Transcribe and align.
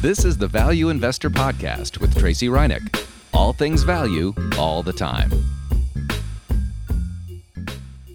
This 0.00 0.24
is 0.24 0.38
the 0.38 0.46
Value 0.46 0.90
Investor 0.90 1.28
Podcast 1.28 1.98
with 1.98 2.16
Tracey 2.16 2.46
Ryniec. 2.46 3.04
All 3.34 3.52
things 3.52 3.82
value, 3.82 4.32
all 4.56 4.84
the 4.84 4.92
time. 4.92 5.28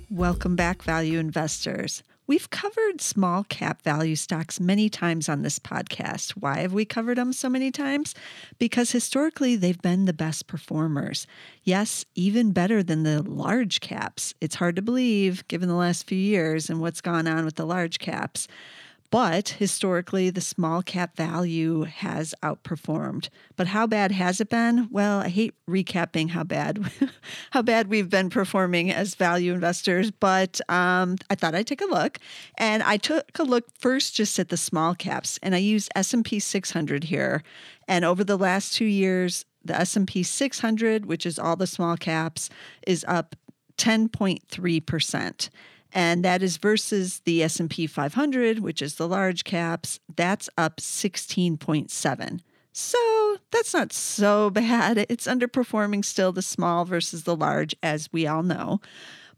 Welcome 0.09 0.55
back, 0.55 0.81
value 0.81 1.19
investors. 1.19 2.01
We've 2.25 2.49
covered 2.49 3.01
small 3.01 3.43
cap 3.43 3.81
value 3.81 4.15
stocks 4.15 4.61
many 4.61 4.87
times 4.87 5.27
on 5.27 5.41
this 5.41 5.59
podcast. 5.59 6.31
Why 6.31 6.59
have 6.59 6.71
we 6.71 6.85
covered 6.85 7.17
them 7.17 7.33
so 7.33 7.49
many 7.49 7.69
times? 7.69 8.15
Because 8.59 8.91
historically, 8.91 9.57
they've 9.57 9.81
been 9.81 10.05
the 10.05 10.13
best 10.13 10.47
performers. 10.47 11.27
Yes, 11.65 12.05
even 12.15 12.53
better 12.53 12.81
than 12.81 13.03
the 13.03 13.21
large 13.23 13.81
caps. 13.81 14.33
It's 14.39 14.55
hard 14.55 14.77
to 14.77 14.81
believe 14.81 15.45
given 15.49 15.67
the 15.67 15.75
last 15.75 16.07
few 16.07 16.17
years 16.17 16.69
and 16.69 16.79
what's 16.79 17.01
gone 17.01 17.27
on 17.27 17.43
with 17.43 17.55
the 17.55 17.65
large 17.65 17.99
caps. 17.99 18.47
But 19.13 19.49
historically, 19.49 20.31
the 20.31 20.41
small 20.41 20.81
cap 20.81 21.15
value 21.15 21.83
has 21.83 22.33
outperformed. 22.41 23.29
But 23.55 23.67
how 23.67 23.85
bad 23.85 24.11
has 24.11 24.41
it 24.41 24.49
been? 24.49 24.87
Well, 24.89 25.19
I 25.19 25.29
hate 25.29 25.53
recapping 25.69 26.31
how 26.31 26.43
bad 26.43 26.83
how 27.51 27.61
bad 27.61 27.89
we've 27.89 28.09
been 28.09 28.31
performing 28.31 28.89
as 28.89 29.13
value 29.13 29.53
investors. 29.53 30.09
But 30.09 30.59
um, 30.67 31.17
I 31.29 31.35
thought 31.35 31.53
I'd 31.53 31.67
take 31.67 31.81
a 31.81 31.85
look, 31.85 32.17
and 32.57 32.81
I 32.81 32.97
took 32.97 33.37
a 33.37 33.43
look 33.43 33.65
first 33.77 34.15
just 34.15 34.39
at 34.39 34.49
the 34.49 34.57
small 34.57 34.95
caps, 34.95 35.37
and 35.43 35.53
I 35.53 35.59
used 35.59 35.91
S 35.95 36.15
and 36.15 36.25
P 36.25 36.39
600 36.39 37.03
here. 37.03 37.43
And 37.87 38.03
over 38.03 38.23
the 38.23 38.35
last 38.35 38.73
two 38.73 38.85
years, 38.85 39.45
the 39.63 39.79
S&P 39.79 40.23
600, 40.23 41.05
which 41.05 41.27
is 41.27 41.37
all 41.37 41.55
the 41.55 41.67
small 41.67 41.97
caps, 41.97 42.49
is 42.87 43.05
up 43.07 43.35
10.3 43.77 44.85
percent 44.87 45.51
and 45.93 46.25
that 46.25 46.43
is 46.43 46.57
versus 46.57 47.21
the 47.25 47.43
S&P 47.43 47.87
500 47.87 48.59
which 48.59 48.81
is 48.81 48.95
the 48.95 49.07
large 49.07 49.43
caps 49.43 49.99
that's 50.15 50.49
up 50.57 50.77
16.7 50.77 52.39
so 52.73 53.37
that's 53.51 53.73
not 53.73 53.93
so 53.93 54.49
bad. 54.49 55.05
It's 55.07 55.27
underperforming 55.27 56.03
still 56.03 56.31
the 56.31 56.41
small 56.41 56.83
versus 56.83 57.23
the 57.23 57.35
large 57.35 57.75
as 57.81 58.09
we 58.11 58.27
all 58.27 58.43
know. 58.43 58.81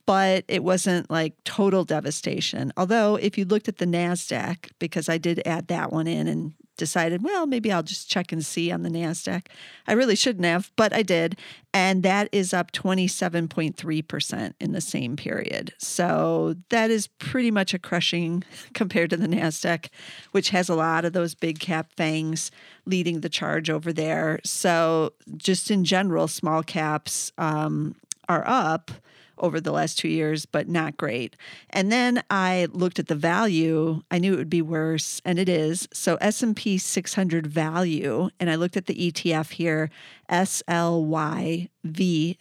But 0.06 0.46
it 0.48 0.64
wasn't 0.64 1.10
like 1.10 1.44
total 1.44 1.84
devastation. 1.84 2.72
Although 2.78 3.16
if 3.16 3.38
you 3.38 3.46
looked 3.46 3.68
at 3.68 3.78
the 3.78 3.86
nasdaq 3.86 4.70
because 4.80 5.10
i 5.10 5.18
did 5.18 5.42
add 5.46 5.68
that 5.68 5.92
one 5.92 6.08
in 6.08 6.28
and 6.28 6.54
decided, 6.78 7.24
well, 7.24 7.46
maybe 7.46 7.72
I'll 7.72 7.84
just 7.84 8.10
check 8.10 8.32
and 8.32 8.46
see 8.46 8.72
on 8.72 8.84
the 8.84 8.90
NASDAQ. 8.90 9.48
I 9.88 9.94
really 9.94 10.16
shouldn't 10.16 10.46
have, 10.46 10.72
but 10.76 10.94
I 10.94 11.04
did. 11.04 11.38
And 11.74 12.04
that 12.04 12.30
is 12.32 12.54
up 12.54 12.72
27.3% 12.72 14.54
in 14.60 14.72
the 14.72 14.82
same 14.82 15.16
period. 15.16 15.74
So 15.78 16.56
that 16.70 16.90
is 16.90 17.08
pretty 17.08 17.52
much 17.52 17.74
a 17.74 17.80
crushing 17.80 18.44
compared 18.74 19.10
to 19.12 19.18
the 19.18 19.28
NASDAQ, 19.28 19.90
which 20.32 20.50
has 20.50 20.70
a 20.70 20.76
lot 20.76 21.06
of 21.06 21.14
those 21.14 21.36
big 21.36 21.60
cap 21.60 21.92
fangs 21.96 22.52
leading 22.86 23.22
the 23.22 23.30
charge 23.30 23.70
over 23.70 23.92
there. 23.92 24.40
So 24.44 25.14
just 25.38 25.70
in 25.70 25.84
general, 25.84 26.28
small 26.28 26.64
caps 26.64 27.32
um, 27.38 27.96
are 28.30 28.44
up 28.48 28.92
over 29.38 29.60
the 29.60 29.72
last 29.72 29.98
two 29.98 30.08
years, 30.08 30.46
but 30.46 30.68
not 30.68 30.98
great. 30.98 31.36
And 31.70 31.92
then 31.92 32.24
I 32.30 32.68
looked 32.72 33.00
at 33.00 33.08
the 33.08 33.16
value. 33.16 34.02
I 34.12 34.20
knew 34.20 34.34
it 34.34 34.38
would 34.38 34.50
be 34.50 34.62
worse, 34.62 35.22
and 35.26 35.40
it 35.40 35.50
is. 35.50 35.88
So 35.94 36.18
S&P 36.22 36.78
600 36.78 37.48
value, 37.48 38.30
and 38.40 38.50
I 38.50 38.56
looked 38.56 38.78
at 38.78 38.86
the 38.86 39.12
ETF 39.12 39.52
here, 39.52 39.90
SLYV 40.30 41.70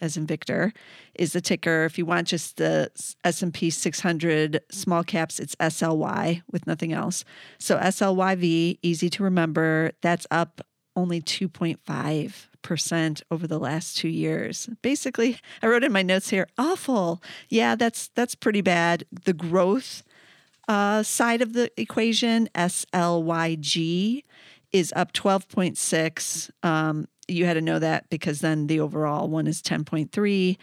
as 0.01 0.17
in 0.17 0.25
Victor, 0.25 0.73
is 1.13 1.33
the 1.33 1.41
ticker. 1.41 1.85
If 1.85 1.97
you 1.97 2.05
want 2.05 2.27
just 2.27 2.57
the 2.57 2.89
S&P 3.23 3.69
600 3.69 4.61
small 4.71 5.03
caps, 5.03 5.39
it's 5.39 5.55
SLY 5.55 6.41
with 6.51 6.67
nothing 6.67 6.93
else. 6.93 7.23
So 7.59 7.77
SLYV, 7.77 8.79
easy 8.81 9.09
to 9.09 9.23
remember. 9.23 9.91
That's 10.01 10.27
up 10.31 10.61
only 10.95 11.21
2.5 11.21 12.47
percent 12.65 13.21
over 13.29 13.45
the 13.45 13.59
last 13.59 13.95
two 13.95 14.09
years. 14.09 14.67
Basically, 14.81 15.37
I 15.61 15.67
wrote 15.67 15.83
in 15.83 15.91
my 15.91 16.01
notes 16.01 16.31
here, 16.31 16.47
awful. 16.57 17.21
Yeah, 17.47 17.75
that's 17.75 18.09
that's 18.15 18.33
pretty 18.33 18.61
bad. 18.61 19.05
The 19.11 19.33
growth 19.33 20.03
uh, 20.67 21.03
side 21.03 21.43
of 21.43 21.53
the 21.53 21.71
equation, 21.79 22.49
SLYG, 22.55 24.23
is 24.73 24.91
up 24.95 25.13
12.6. 25.13 26.49
Um, 26.63 27.07
you 27.27 27.45
had 27.45 27.53
to 27.53 27.61
know 27.61 27.77
that 27.77 28.09
because 28.09 28.41
then 28.41 28.65
the 28.65 28.79
overall 28.79 29.27
one 29.29 29.47
is 29.47 29.61
10.3 29.61 30.57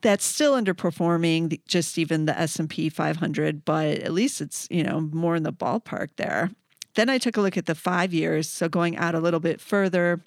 that's 0.00 0.24
still 0.24 0.54
underperforming 0.54 1.60
just 1.66 1.98
even 1.98 2.24
the 2.26 2.38
S&P 2.38 2.88
500 2.88 3.64
but 3.64 3.98
at 3.98 4.12
least 4.12 4.40
it's 4.40 4.68
you 4.70 4.84
know 4.84 5.00
more 5.00 5.34
in 5.34 5.44
the 5.44 5.52
ballpark 5.52 6.08
there 6.16 6.50
then 6.94 7.08
I 7.08 7.16
took 7.16 7.36
a 7.36 7.40
look 7.40 7.56
at 7.56 7.64
the 7.66 7.74
5 7.74 8.12
years 8.12 8.48
so 8.48 8.68
going 8.68 8.96
out 8.96 9.14
a 9.14 9.20
little 9.20 9.40
bit 9.40 9.62
further 9.62 10.20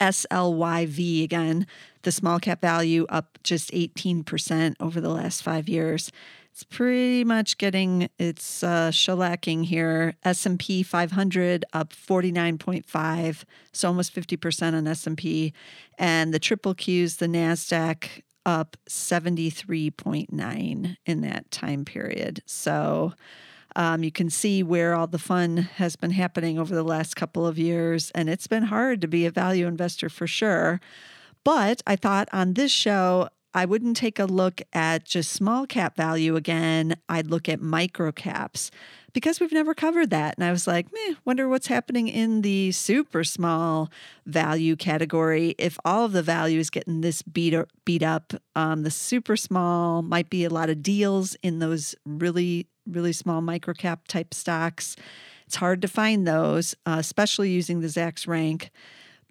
SLYV 0.00 1.24
again, 1.24 1.66
the 2.02 2.12
small 2.12 2.38
cap 2.38 2.60
value 2.60 3.06
up 3.08 3.38
just 3.42 3.70
18% 3.72 4.74
over 4.80 5.00
the 5.00 5.08
last 5.08 5.42
five 5.42 5.68
years. 5.68 6.12
It's 6.52 6.62
pretty 6.64 7.24
much 7.24 7.56
getting 7.56 8.10
its 8.18 8.62
uh, 8.62 8.90
shellacking 8.90 9.64
here. 9.64 10.16
S&P 10.22 10.82
500 10.82 11.64
up 11.72 11.94
49.5, 11.94 13.44
so 13.72 13.88
almost 13.88 14.14
50% 14.14 14.74
on 14.74 14.86
S&P, 14.86 15.54
and 15.98 16.34
the 16.34 16.38
triple 16.38 16.74
Qs, 16.74 17.16
the 17.18 17.26
Nasdaq 17.26 18.20
up 18.44 18.76
73.9 18.88 20.96
in 21.06 21.20
that 21.22 21.50
time 21.50 21.86
period. 21.86 22.42
So 22.44 23.14
um, 23.76 24.02
you 24.02 24.12
can 24.12 24.30
see 24.30 24.62
where 24.62 24.94
all 24.94 25.06
the 25.06 25.18
fun 25.18 25.56
has 25.56 25.96
been 25.96 26.10
happening 26.10 26.58
over 26.58 26.74
the 26.74 26.82
last 26.82 27.16
couple 27.16 27.46
of 27.46 27.58
years, 27.58 28.10
and 28.14 28.28
it's 28.28 28.46
been 28.46 28.64
hard 28.64 29.00
to 29.00 29.08
be 29.08 29.26
a 29.26 29.30
value 29.30 29.66
investor 29.66 30.08
for 30.08 30.26
sure. 30.26 30.80
But 31.44 31.82
I 31.86 31.96
thought 31.96 32.28
on 32.32 32.54
this 32.54 32.70
show, 32.70 33.28
I 33.54 33.64
wouldn't 33.66 33.96
take 33.96 34.18
a 34.18 34.24
look 34.24 34.62
at 34.72 35.04
just 35.04 35.32
small 35.32 35.66
cap 35.66 35.96
value 35.96 36.36
again. 36.36 36.96
I'd 37.08 37.26
look 37.26 37.48
at 37.48 37.60
micro 37.60 38.10
caps 38.10 38.70
because 39.12 39.40
we've 39.40 39.52
never 39.52 39.74
covered 39.74 40.08
that. 40.10 40.36
And 40.36 40.44
I 40.44 40.50
was 40.50 40.66
like, 40.66 40.86
meh, 40.92 41.14
wonder 41.26 41.48
what's 41.48 41.66
happening 41.66 42.08
in 42.08 42.40
the 42.40 42.72
super 42.72 43.24
small 43.24 43.90
value 44.24 44.74
category. 44.74 45.54
If 45.58 45.78
all 45.84 46.06
of 46.06 46.12
the 46.12 46.22
value 46.22 46.58
is 46.58 46.70
getting 46.70 47.02
this 47.02 47.20
beat 47.20 47.52
up, 47.52 47.68
beat 47.84 48.02
up, 48.02 48.32
um, 48.56 48.84
the 48.84 48.90
super 48.90 49.36
small 49.36 50.00
might 50.00 50.30
be 50.30 50.44
a 50.44 50.50
lot 50.50 50.70
of 50.70 50.82
deals 50.82 51.36
in 51.42 51.58
those 51.58 51.94
really 52.06 52.68
really 52.86 53.12
small 53.12 53.40
microcap 53.40 54.00
type 54.08 54.34
stocks. 54.34 54.96
It's 55.46 55.56
hard 55.56 55.82
to 55.82 55.88
find 55.88 56.26
those, 56.26 56.74
uh, 56.86 56.96
especially 56.98 57.50
using 57.50 57.80
the 57.80 57.88
Zacks 57.88 58.26
rank. 58.26 58.70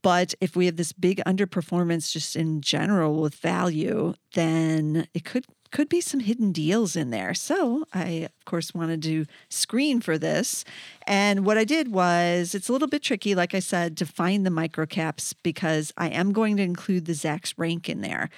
But 0.01 0.33
if 0.41 0.55
we 0.55 0.65
have 0.65 0.77
this 0.77 0.93
big 0.93 1.21
underperformance 1.25 2.11
just 2.11 2.35
in 2.35 2.61
general 2.61 3.21
with 3.21 3.35
value, 3.35 4.15
then 4.33 5.07
it 5.13 5.25
could 5.25 5.45
could 5.71 5.87
be 5.87 6.01
some 6.01 6.19
hidden 6.19 6.51
deals 6.51 6.97
in 6.97 7.11
there. 7.11 7.33
So 7.33 7.85
I, 7.93 8.27
of 8.39 8.45
course, 8.45 8.73
wanted 8.73 9.01
to 9.03 9.25
screen 9.49 10.01
for 10.01 10.17
this. 10.17 10.65
And 11.07 11.45
what 11.45 11.57
I 11.57 11.63
did 11.63 11.93
was 11.93 12.53
it's 12.53 12.67
a 12.67 12.73
little 12.73 12.89
bit 12.89 13.01
tricky, 13.01 13.35
like 13.35 13.55
I 13.55 13.59
said, 13.59 13.95
to 13.97 14.05
find 14.05 14.45
the 14.45 14.49
microcaps 14.49 15.33
because 15.43 15.93
I 15.97 16.09
am 16.09 16.33
going 16.33 16.57
to 16.57 16.63
include 16.63 17.05
the 17.05 17.13
Zacks 17.13 17.53
rank 17.57 17.87
in 17.87 18.01
there. 18.01 18.29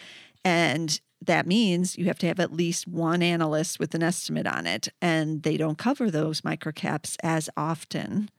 And 0.45 1.00
that 1.25 1.47
means 1.47 1.97
you 1.97 2.06
have 2.06 2.19
to 2.19 2.28
have 2.28 2.39
at 2.39 2.53
least 2.53 2.88
one 2.88 3.22
analyst 3.22 3.79
with 3.79 3.95
an 3.95 4.03
estimate 4.03 4.47
on 4.47 4.67
it, 4.67 4.89
and 5.01 5.44
they 5.44 5.57
don't 5.57 5.78
cover 5.78 6.09
those 6.09 6.41
microcaps 6.41 7.16
as 7.23 7.50
often. 7.56 8.29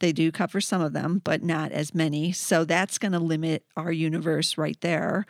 They 0.00 0.12
do 0.12 0.32
cover 0.32 0.60
some 0.60 0.80
of 0.80 0.92
them, 0.92 1.20
but 1.22 1.42
not 1.42 1.70
as 1.70 1.94
many. 1.94 2.32
So 2.32 2.64
that's 2.64 2.98
going 2.98 3.12
to 3.12 3.20
limit 3.20 3.64
our 3.76 3.92
universe 3.92 4.58
right 4.58 4.80
there. 4.80 5.26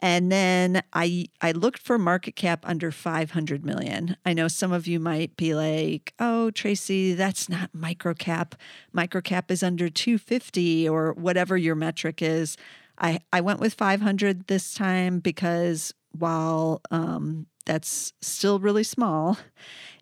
And 0.00 0.30
then 0.30 0.82
I 0.92 1.26
I 1.40 1.52
looked 1.52 1.80
for 1.80 1.98
market 1.98 2.36
cap 2.36 2.60
under 2.64 2.92
500 2.92 3.64
million. 3.64 4.16
I 4.24 4.32
know 4.32 4.46
some 4.46 4.72
of 4.72 4.86
you 4.86 5.00
might 5.00 5.36
be 5.36 5.54
like, 5.54 6.14
"Oh, 6.20 6.50
Tracey, 6.50 7.14
that's 7.14 7.48
not 7.48 7.72
microcap. 7.72 8.52
Microcap 8.94 9.50
is 9.50 9.62
under 9.62 9.88
250 9.88 10.88
or 10.88 11.12
whatever 11.14 11.56
your 11.56 11.74
metric 11.74 12.22
is." 12.22 12.56
I 12.98 13.20
I 13.32 13.40
went 13.40 13.60
with 13.60 13.74
500 13.74 14.46
this 14.46 14.72
time 14.74 15.18
because 15.18 15.94
while 16.18 16.80
um, 16.90 17.46
that's 17.66 18.12
still 18.20 18.58
really 18.58 18.84
small, 18.84 19.38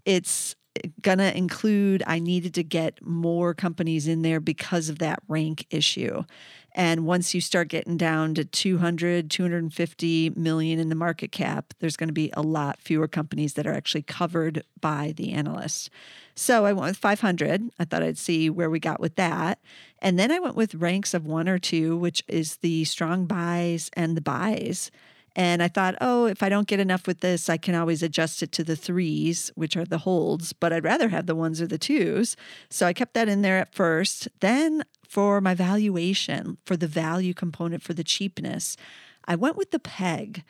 it's 0.05 0.57
going 1.01 1.19
to 1.19 1.37
include 1.37 2.03
I 2.07 2.19
needed 2.19 2.55
to 2.55 2.63
get 2.63 3.05
more 3.05 3.55
companies 3.55 4.07
in 4.07 4.23
there 4.23 4.41
because 4.41 4.89
of 4.89 4.99
that 4.99 5.23
rank 5.29 5.67
issue. 5.71 6.25
And 6.73 7.07
once 7.07 7.33
you 7.35 7.41
start 7.41 7.69
getting 7.69 7.97
down 7.97 8.35
to 8.35 8.45
200, 8.45 9.31
250 9.31 10.31
million 10.31 10.79
in 10.79 10.91
the 10.91 10.95
market 10.95 11.33
cap, 11.33 11.73
there's 11.79 11.97
going 11.97 12.11
to 12.11 12.15
be 12.15 12.31
a 12.35 12.43
lot 12.43 12.79
fewer 12.81 13.09
companies 13.09 13.55
that 13.55 13.67
are 13.67 13.73
actually 13.73 14.03
covered 14.03 14.63
by 14.79 15.15
the 15.17 15.33
analyst. 15.33 15.89
So 16.35 16.67
I 16.67 16.75
went 16.75 16.89
with 16.89 16.99
500. 16.99 17.71
I 17.79 17.85
thought 17.85 18.03
I'd 18.03 18.19
see 18.19 18.51
where 18.51 18.69
we 18.69 18.79
got 18.79 19.01
with 19.01 19.17
that. 19.17 19.59
And 20.01 20.19
then 20.19 20.31
I 20.31 20.39
went 20.39 20.55
with 20.55 20.75
ranks 20.75 21.15
of 21.15 21.27
one 21.27 21.49
or 21.49 21.59
two, 21.59 21.97
which 21.97 22.23
is 22.29 22.59
the 22.59 22.85
strong 22.85 23.25
buys 23.25 23.91
and 23.95 24.15
the 24.15 24.21
buys. 24.21 24.91
And 25.37 25.63
I 25.63 25.69
thought, 25.69 25.97
oh, 26.01 26.25
if 26.25 26.43
I 26.43 26.49
don't 26.49 26.67
get 26.67 26.81
enough 26.81 27.07
with 27.07 27.21
this, 27.21 27.51
I 27.51 27.59
can 27.59 27.75
always 27.75 28.03
adjust 28.03 28.43
it 28.43 28.53
to 28.53 28.65
the 28.65 28.75
threes, 28.75 29.53
which 29.55 29.77
are 29.77 29.85
the 29.85 29.99
holds, 29.99 30.55
but 30.55 30.73
I'd 30.73 30.83
rather 30.83 31.11
have 31.11 31.27
the 31.27 31.35
ones 31.35 31.61
or 31.61 31.67
the 31.67 31.77
twos. 31.77 32.37
So 32.71 32.87
I 32.87 32.95
kept 32.95 33.13
that 33.13 33.29
in 33.29 33.43
there 33.43 33.59
at 33.59 33.75
first. 33.75 34.29
Then 34.41 34.83
for 35.07 35.43
my 35.43 35.55
valuation, 35.55 36.57
for 36.65 36.75
the 36.75 36.87
value 36.87 37.35
component, 37.35 37.83
for 37.83 37.93
the 37.93 38.03
cheapness, 38.03 38.79
I 39.27 39.37
went 39.37 39.57
with 39.57 39.73
the 39.73 39.79
PEG, 39.79 40.43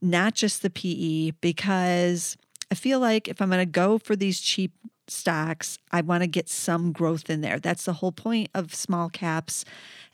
not 0.00 0.34
just 0.34 0.62
the 0.62 0.70
PE, 0.70 1.30
because 1.40 2.36
I 2.72 2.74
feel 2.74 2.98
like 2.98 3.28
if 3.28 3.40
I'm 3.40 3.50
going 3.50 3.60
to 3.60 3.66
go 3.66 3.98
for 3.98 4.16
these 4.16 4.40
cheap 4.40 4.72
stocks, 5.08 5.78
I 5.90 6.00
want 6.00 6.22
to 6.22 6.26
get 6.26 6.48
some 6.48 6.92
growth 6.92 7.28
in 7.28 7.40
there. 7.40 7.58
That's 7.58 7.84
the 7.84 7.94
whole 7.94 8.12
point 8.12 8.50
of 8.54 8.74
small 8.74 9.08
caps 9.08 9.64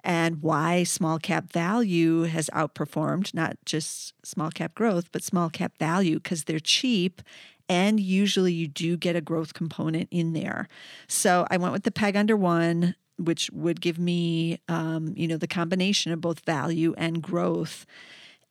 and 0.05 0.43
why 0.43 0.85
small 0.85 1.19
cap 1.19 1.53
value 1.53 2.23
has 2.23 2.49
outperformed 2.55 3.35
not 3.35 3.57
just 3.65 4.15
small 4.25 4.51
cap 4.51 4.75
growth, 4.75 5.11
but 5.13 5.23
small 5.23 5.51
cap 5.51 5.73
value 5.79 6.17
because 6.17 6.45
they're 6.45 6.61
cheap 6.61 7.23
and 7.69 8.01
usually 8.01 8.53
you 8.53 8.67
do 8.67 8.97
get 8.97 9.17
a 9.17 9.21
growth 9.21 9.55
component 9.55 10.09
in 10.11 10.33
there. 10.33 10.69
So 11.07 11.47
I 11.51 11.59
went 11.59 11.73
with 11.73 11.83
the 11.83 11.91
peg 11.91 12.17
under 12.17 12.37
one, 12.37 12.95
which 13.19 13.51
would 13.53 13.81
give 13.81 13.99
me, 13.99 14.61
um, 14.69 15.13
you 15.17 15.29
know, 15.29 15.37
the 15.37 15.47
combination 15.47 16.13
of 16.13 16.21
both 16.21 16.45
value 16.45 16.95
and 16.97 17.23
growth. 17.23 17.85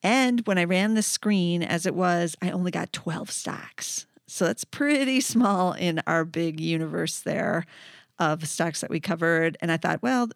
And 0.04 0.46
when 0.46 0.58
I 0.58 0.66
ran 0.66 0.94
the 0.94 1.02
screen 1.02 1.64
as 1.64 1.86
it 1.86 1.96
was, 1.96 2.36
I 2.42 2.52
only 2.52 2.72
got 2.72 2.94
12 2.94 3.32
stocks. 3.32 4.06
So 4.28 4.46
that's 4.46 4.66
pretty 4.66 5.22
small 5.22 5.74
in 5.74 6.02
our 6.06 6.26
big 6.26 6.60
universe 6.60 7.20
there 7.20 7.66
of 8.20 8.48
stocks 8.48 8.82
that 8.82 8.90
we 8.90 9.00
covered. 9.00 9.58
And 9.62 9.72
I 9.72 9.78
thought, 9.78 10.04
well, 10.04 10.30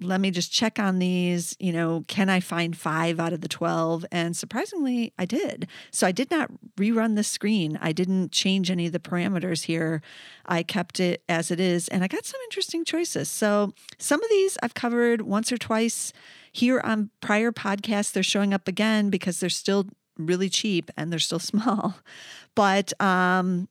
let 0.00 0.20
me 0.20 0.30
just 0.30 0.52
check 0.52 0.78
on 0.78 0.98
these. 0.98 1.56
You 1.58 1.72
know, 1.72 2.04
can 2.08 2.28
I 2.28 2.40
find 2.40 2.76
five 2.76 3.20
out 3.20 3.32
of 3.32 3.40
the 3.40 3.48
12? 3.48 4.04
And 4.10 4.36
surprisingly, 4.36 5.12
I 5.18 5.24
did. 5.24 5.68
So 5.90 6.06
I 6.06 6.12
did 6.12 6.30
not 6.30 6.50
rerun 6.76 7.16
the 7.16 7.24
screen. 7.24 7.78
I 7.80 7.92
didn't 7.92 8.32
change 8.32 8.70
any 8.70 8.86
of 8.86 8.92
the 8.92 8.98
parameters 8.98 9.64
here. 9.64 10.02
I 10.46 10.62
kept 10.62 11.00
it 11.00 11.22
as 11.28 11.50
it 11.50 11.60
is, 11.60 11.88
and 11.88 12.02
I 12.02 12.08
got 12.08 12.24
some 12.24 12.40
interesting 12.44 12.84
choices. 12.84 13.28
So 13.28 13.72
some 13.98 14.22
of 14.22 14.30
these 14.30 14.58
I've 14.62 14.74
covered 14.74 15.22
once 15.22 15.52
or 15.52 15.58
twice 15.58 16.12
here 16.50 16.80
on 16.80 17.10
prior 17.20 17.52
podcasts. 17.52 18.12
They're 18.12 18.22
showing 18.22 18.52
up 18.52 18.68
again 18.68 19.10
because 19.10 19.40
they're 19.40 19.50
still 19.50 19.86
really 20.18 20.48
cheap 20.48 20.90
and 20.96 21.10
they're 21.10 21.18
still 21.18 21.38
small. 21.52 21.96
But 22.54 22.92
um, 23.00 23.68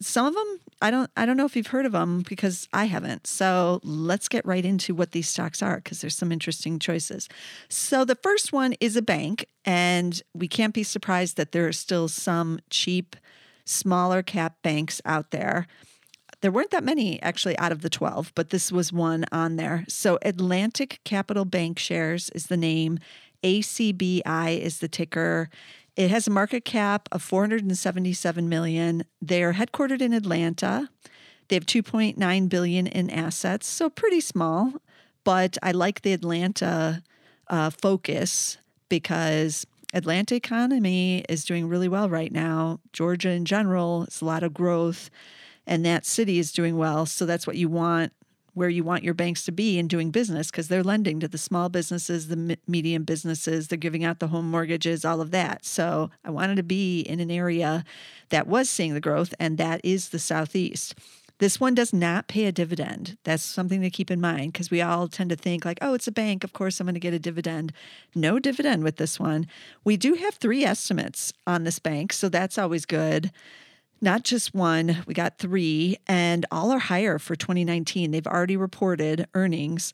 some 0.00 0.26
of 0.26 0.34
them 0.34 0.60
I 0.84 0.90
don't 0.90 1.10
I 1.16 1.24
don't 1.24 1.36
know 1.36 1.46
if 1.46 1.56
you've 1.56 1.68
heard 1.68 1.86
of 1.86 1.92
them 1.92 2.22
because 2.28 2.68
I 2.72 2.84
haven't. 2.84 3.26
So 3.26 3.80
let's 3.82 4.28
get 4.28 4.44
right 4.44 4.64
into 4.64 4.94
what 4.94 5.12
these 5.12 5.28
stocks 5.28 5.62
are 5.62 5.76
because 5.76 6.00
there's 6.00 6.16
some 6.16 6.30
interesting 6.32 6.78
choices. 6.78 7.28
So 7.68 8.04
the 8.04 8.16
first 8.16 8.52
one 8.52 8.74
is 8.80 8.96
a 8.96 9.02
bank 9.02 9.46
and 9.64 10.20
we 10.34 10.46
can't 10.46 10.74
be 10.74 10.82
surprised 10.82 11.36
that 11.38 11.52
there 11.52 11.66
are 11.66 11.72
still 11.72 12.08
some 12.08 12.60
cheap 12.70 13.16
smaller 13.64 14.22
cap 14.22 14.56
banks 14.62 15.00
out 15.04 15.30
there. 15.30 15.66
There 16.42 16.52
weren't 16.52 16.72
that 16.72 16.84
many 16.84 17.22
actually 17.22 17.56
out 17.56 17.72
of 17.72 17.80
the 17.80 17.88
12, 17.88 18.32
but 18.34 18.50
this 18.50 18.70
was 18.70 18.92
one 18.92 19.24
on 19.32 19.56
there. 19.56 19.86
So 19.88 20.18
Atlantic 20.20 21.00
Capital 21.04 21.46
Bank 21.46 21.78
Shares 21.78 22.28
is 22.34 22.48
the 22.48 22.58
name, 22.58 22.98
ACBI 23.44 24.58
is 24.58 24.78
the 24.78 24.88
ticker. 24.88 25.50
It 25.96 26.10
has 26.10 26.26
a 26.26 26.30
market 26.30 26.64
cap 26.64 27.08
of 27.12 27.22
477 27.22 28.48
million. 28.48 29.04
They're 29.22 29.52
headquartered 29.52 30.00
in 30.00 30.12
Atlanta. 30.12 30.88
They 31.48 31.56
have 31.56 31.66
2.9 31.66 32.48
billion 32.48 32.86
in 32.86 33.10
assets, 33.10 33.66
so 33.68 33.90
pretty 33.90 34.20
small. 34.20 34.72
But 35.22 35.56
I 35.62 35.72
like 35.72 36.02
the 36.02 36.12
Atlanta 36.12 37.02
uh, 37.48 37.70
focus 37.70 38.58
because 38.88 39.66
Atlanta 39.92 40.34
economy 40.34 41.24
is 41.28 41.44
doing 41.44 41.68
really 41.68 41.88
well 41.88 42.08
right 42.08 42.32
now. 42.32 42.80
Georgia 42.92 43.30
in 43.30 43.44
general, 43.44 44.04
it's 44.04 44.20
a 44.20 44.24
lot 44.24 44.42
of 44.42 44.54
growth, 44.54 45.10
and 45.66 45.84
that 45.84 46.06
city 46.06 46.38
is 46.38 46.50
doing 46.50 46.76
well. 46.76 47.06
So 47.06 47.26
that's 47.26 47.46
what 47.46 47.56
you 47.56 47.68
want 47.68 48.12
where 48.54 48.68
you 48.68 48.82
want 48.84 49.04
your 49.04 49.14
banks 49.14 49.44
to 49.44 49.52
be 49.52 49.78
in 49.78 49.88
doing 49.88 50.10
business 50.10 50.50
because 50.50 50.68
they're 50.68 50.82
lending 50.82 51.20
to 51.20 51.28
the 51.28 51.38
small 51.38 51.68
businesses, 51.68 52.28
the 52.28 52.58
medium 52.66 53.04
businesses, 53.04 53.68
they're 53.68 53.76
giving 53.76 54.04
out 54.04 54.20
the 54.20 54.28
home 54.28 54.50
mortgages, 54.50 55.04
all 55.04 55.20
of 55.20 55.32
that. 55.32 55.64
So 55.64 56.10
I 56.24 56.30
wanted 56.30 56.56
to 56.56 56.62
be 56.62 57.00
in 57.00 57.20
an 57.20 57.30
area 57.30 57.84
that 58.30 58.46
was 58.46 58.70
seeing 58.70 58.94
the 58.94 59.00
growth, 59.00 59.34
and 59.38 59.58
that 59.58 59.80
is 59.84 60.08
the 60.08 60.18
Southeast. 60.18 60.94
This 61.38 61.58
one 61.58 61.74
does 61.74 61.92
not 61.92 62.28
pay 62.28 62.44
a 62.44 62.52
dividend. 62.52 63.18
That's 63.24 63.42
something 63.42 63.80
to 63.82 63.90
keep 63.90 64.10
in 64.10 64.20
mind 64.20 64.52
because 64.52 64.70
we 64.70 64.80
all 64.80 65.08
tend 65.08 65.30
to 65.30 65.36
think, 65.36 65.64
like, 65.64 65.78
oh, 65.82 65.94
it's 65.94 66.06
a 66.06 66.12
bank. 66.12 66.44
Of 66.44 66.52
course, 66.52 66.78
I'm 66.78 66.86
going 66.86 66.94
to 66.94 67.00
get 67.00 67.12
a 67.12 67.18
dividend. 67.18 67.72
No 68.14 68.38
dividend 68.38 68.84
with 68.84 68.96
this 68.96 69.18
one. 69.18 69.48
We 69.82 69.96
do 69.96 70.14
have 70.14 70.34
three 70.34 70.64
estimates 70.64 71.32
on 71.44 71.64
this 71.64 71.80
bank, 71.80 72.12
so 72.12 72.28
that's 72.28 72.56
always 72.56 72.86
good 72.86 73.32
not 74.04 74.22
just 74.22 74.54
one, 74.54 75.02
we 75.06 75.14
got 75.14 75.38
three, 75.38 75.96
and 76.06 76.46
all 76.52 76.70
are 76.70 76.78
higher 76.78 77.18
for 77.18 77.34
2019. 77.34 78.10
They've 78.10 78.26
already 78.26 78.56
reported 78.56 79.26
earnings 79.34 79.92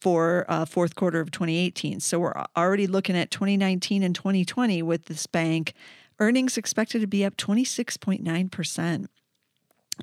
for 0.00 0.44
uh, 0.48 0.64
fourth 0.64 0.96
quarter 0.96 1.20
of 1.20 1.30
2018. 1.30 2.00
So 2.00 2.18
we're 2.18 2.44
already 2.56 2.88
looking 2.88 3.16
at 3.16 3.30
2019 3.30 4.02
and 4.02 4.14
2020 4.14 4.82
with 4.82 5.06
this 5.06 5.26
bank. 5.28 5.74
Earnings 6.18 6.58
expected 6.58 7.00
to 7.00 7.06
be 7.06 7.24
up 7.24 7.36
26.9% 7.36 9.06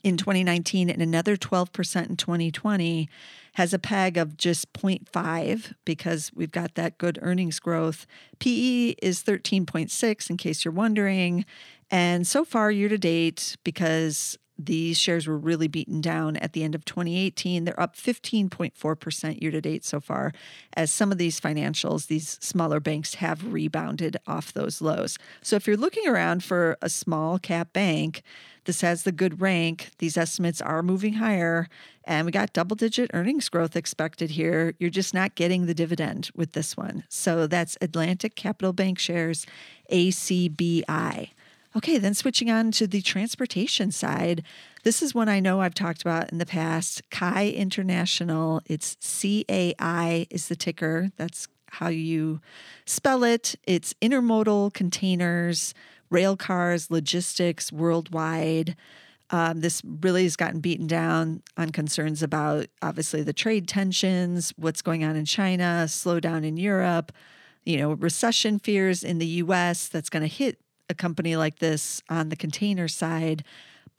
in 0.03 0.17
2019 0.17 0.89
and 0.89 1.01
another 1.01 1.35
12% 1.35 2.09
in 2.09 2.15
2020 2.15 3.09
has 3.53 3.73
a 3.73 3.79
peg 3.79 4.17
of 4.17 4.37
just 4.37 4.71
0.5 4.73 5.73
because 5.83 6.31
we've 6.33 6.51
got 6.51 6.75
that 6.75 6.97
good 6.97 7.19
earnings 7.21 7.59
growth. 7.59 8.05
PE 8.39 8.95
is 9.01 9.23
13.6 9.23 10.29
in 10.29 10.37
case 10.37 10.63
you're 10.63 10.73
wondering 10.73 11.43
and 11.91 12.25
so 12.27 12.43
far, 12.45 12.71
year 12.71 12.89
to 12.89 12.97
date, 12.97 13.55
because 13.63 14.37
these 14.61 14.99
shares 14.99 15.25
were 15.25 15.37
really 15.37 15.69
beaten 15.69 16.01
down 16.01 16.35
at 16.37 16.51
the 16.51 16.63
end 16.63 16.75
of 16.75 16.83
2018. 16.83 17.63
They're 17.63 17.79
up 17.79 17.95
15.4% 17.95 19.41
year 19.41 19.51
to 19.51 19.61
date 19.61 19.85
so 19.85 20.01
far, 20.01 20.33
as 20.73 20.91
some 20.91 21.13
of 21.13 21.17
these 21.17 21.39
financials, 21.39 22.07
these 22.07 22.37
smaller 22.41 22.81
banks, 22.81 23.15
have 23.15 23.53
rebounded 23.53 24.17
off 24.27 24.51
those 24.51 24.81
lows. 24.81 25.17
So 25.41 25.55
if 25.55 25.65
you're 25.65 25.77
looking 25.77 26.07
around 26.07 26.43
for 26.43 26.77
a 26.81 26.89
small 26.89 27.39
cap 27.39 27.71
bank, 27.71 28.21
this 28.65 28.81
has 28.81 29.03
the 29.03 29.13
good 29.13 29.39
rank. 29.39 29.91
These 29.99 30.17
estimates 30.17 30.61
are 30.61 30.83
moving 30.83 31.13
higher, 31.13 31.69
and 32.03 32.25
we 32.25 32.31
got 32.33 32.51
double 32.51 32.75
digit 32.75 33.11
earnings 33.13 33.47
growth 33.47 33.77
expected 33.77 34.31
here. 34.31 34.75
You're 34.77 34.89
just 34.89 35.13
not 35.13 35.35
getting 35.35 35.65
the 35.65 35.73
dividend 35.73 36.29
with 36.35 36.51
this 36.51 36.75
one. 36.75 37.05
So 37.07 37.47
that's 37.47 37.77
Atlantic 37.79 38.35
Capital 38.35 38.73
Bank 38.73 38.99
Shares, 38.99 39.45
ACBI. 39.89 41.29
Okay, 41.75 41.99
then 41.99 42.15
switching 42.15 42.49
on 42.49 42.71
to 42.71 42.87
the 42.87 43.01
transportation 43.01 43.91
side. 43.91 44.43
This 44.83 45.03
is 45.03 45.13
one 45.13 45.29
I 45.29 45.39
know 45.39 45.61
I've 45.61 45.75
talked 45.75 46.01
about 46.01 46.31
in 46.31 46.39
the 46.39 46.45
past. 46.45 47.07
CAI 47.11 47.49
International. 47.49 48.61
It's 48.65 48.97
C 48.99 49.45
A 49.49 49.75
I 49.77 50.25
is 50.31 50.47
the 50.47 50.55
ticker. 50.55 51.11
That's 51.15 51.47
how 51.73 51.89
you 51.89 52.41
spell 52.87 53.23
it. 53.23 53.53
It's 53.67 53.93
intermodal 54.01 54.73
containers, 54.73 55.75
rail 56.09 56.35
cars, 56.35 56.89
logistics 56.89 57.71
worldwide. 57.71 58.75
Um, 59.29 59.61
this 59.61 59.83
really 59.85 60.23
has 60.23 60.35
gotten 60.35 60.61
beaten 60.61 60.87
down 60.87 61.43
on 61.55 61.69
concerns 61.69 62.23
about 62.23 62.65
obviously 62.81 63.21
the 63.21 63.31
trade 63.31 63.67
tensions, 63.67 64.51
what's 64.57 64.81
going 64.81 65.03
on 65.03 65.15
in 65.15 65.25
China, 65.25 65.83
slowdown 65.85 66.43
in 66.43 66.57
Europe, 66.57 67.11
you 67.63 67.77
know, 67.77 67.91
recession 67.93 68.57
fears 68.57 69.03
in 69.03 69.19
the 69.19 69.27
US 69.27 69.87
that's 69.87 70.09
going 70.09 70.23
to 70.23 70.27
hit 70.27 70.57
a 70.89 70.93
company 70.93 71.35
like 71.35 71.59
this 71.59 72.01
on 72.09 72.29
the 72.29 72.35
container 72.35 72.87
side. 72.87 73.43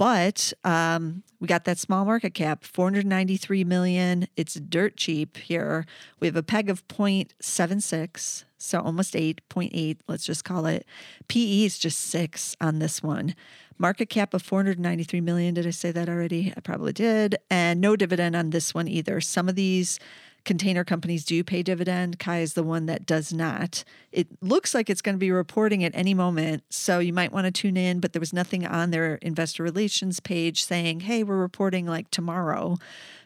But 0.00 0.54
um, 0.64 1.24
we 1.40 1.46
got 1.46 1.66
that 1.66 1.78
small 1.78 2.06
market 2.06 2.32
cap, 2.32 2.64
493 2.64 3.64
million. 3.64 4.26
It's 4.34 4.54
dirt 4.54 4.96
cheap 4.96 5.36
here. 5.36 5.84
We 6.20 6.26
have 6.26 6.36
a 6.36 6.42
peg 6.42 6.70
of 6.70 6.88
0.76, 6.88 8.44
so 8.56 8.80
almost 8.80 9.12
8.8, 9.12 9.98
let's 10.08 10.24
just 10.24 10.42
call 10.42 10.64
it. 10.64 10.86
PE 11.28 11.64
is 11.64 11.78
just 11.78 11.98
six 11.98 12.56
on 12.62 12.78
this 12.78 13.02
one. 13.02 13.34
Market 13.76 14.08
cap 14.10 14.32
of 14.32 14.42
493 14.42 15.20
million. 15.20 15.52
Did 15.52 15.66
I 15.66 15.70
say 15.70 15.90
that 15.92 16.08
already? 16.08 16.52
I 16.56 16.60
probably 16.60 16.94
did. 16.94 17.36
And 17.50 17.80
no 17.80 17.94
dividend 17.94 18.36
on 18.36 18.50
this 18.50 18.74
one 18.74 18.88
either. 18.88 19.20
Some 19.20 19.50
of 19.50 19.54
these 19.54 19.98
container 20.44 20.84
companies 20.84 21.24
do 21.24 21.42
pay 21.44 21.62
dividend. 21.62 22.18
Kai 22.18 22.40
is 22.40 22.54
the 22.54 22.62
one 22.62 22.86
that 22.86 23.06
does 23.06 23.32
not. 23.32 23.84
It 24.12 24.28
looks 24.40 24.74
like 24.74 24.90
it's 24.90 25.02
going 25.02 25.14
to 25.14 25.20
be 25.20 25.30
reporting 25.30 25.84
at 25.84 25.94
any 25.94 26.14
moment. 26.14 26.64
So 26.70 26.98
you 26.98 27.12
might 27.12 27.32
want 27.32 27.46
to 27.46 27.50
tune 27.50 27.76
in, 27.76 28.00
but 28.00 28.12
there 28.12 28.20
was 28.20 28.32
nothing 28.32 28.66
on 28.66 28.90
their 28.90 29.16
investor 29.16 29.62
relations 29.62 30.20
page 30.20 30.64
saying, 30.64 31.00
hey, 31.00 31.22
we're 31.22 31.36
reporting 31.36 31.86
like 31.86 32.10
tomorrow. 32.10 32.76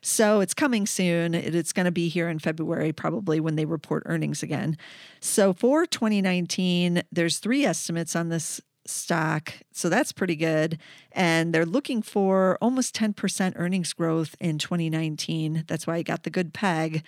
So 0.03 0.41
it's 0.41 0.55
coming 0.55 0.87
soon. 0.87 1.35
It's 1.35 1.73
going 1.73 1.87
to 1.87 1.93
be 1.93 2.09
here 2.09 2.29
in 2.29 2.39
February, 2.39 2.93
probably 2.93 3.41
when 3.41 3.57
they 3.57 3.65
report 3.65 4.03
earnings 4.07 4.43
again. 4.43 4.77
So 5.21 5.53
for 5.53 5.87
2019, 5.87 7.03
there's 7.11 7.39
three 7.39 7.65
estimates 7.65 8.15
on 8.15 8.29
this 8.29 8.61
stock. 8.87 9.53
So 9.73 9.89
that's 9.89 10.13
pretty 10.13 10.37
good. 10.37 10.79
And 11.13 11.55
they're 11.55 11.67
looking 11.67 12.03
for 12.03 12.59
almost 12.61 12.95
10% 12.95 13.53
earnings 13.57 13.93
growth 13.93 14.37
in 14.41 14.59
2019. 14.59 15.65
That's 15.67 15.87
why 15.87 15.97
I 15.97 16.03
got 16.03 16.23
the 16.23 16.31
good 16.31 16.53
peg. 16.53 17.03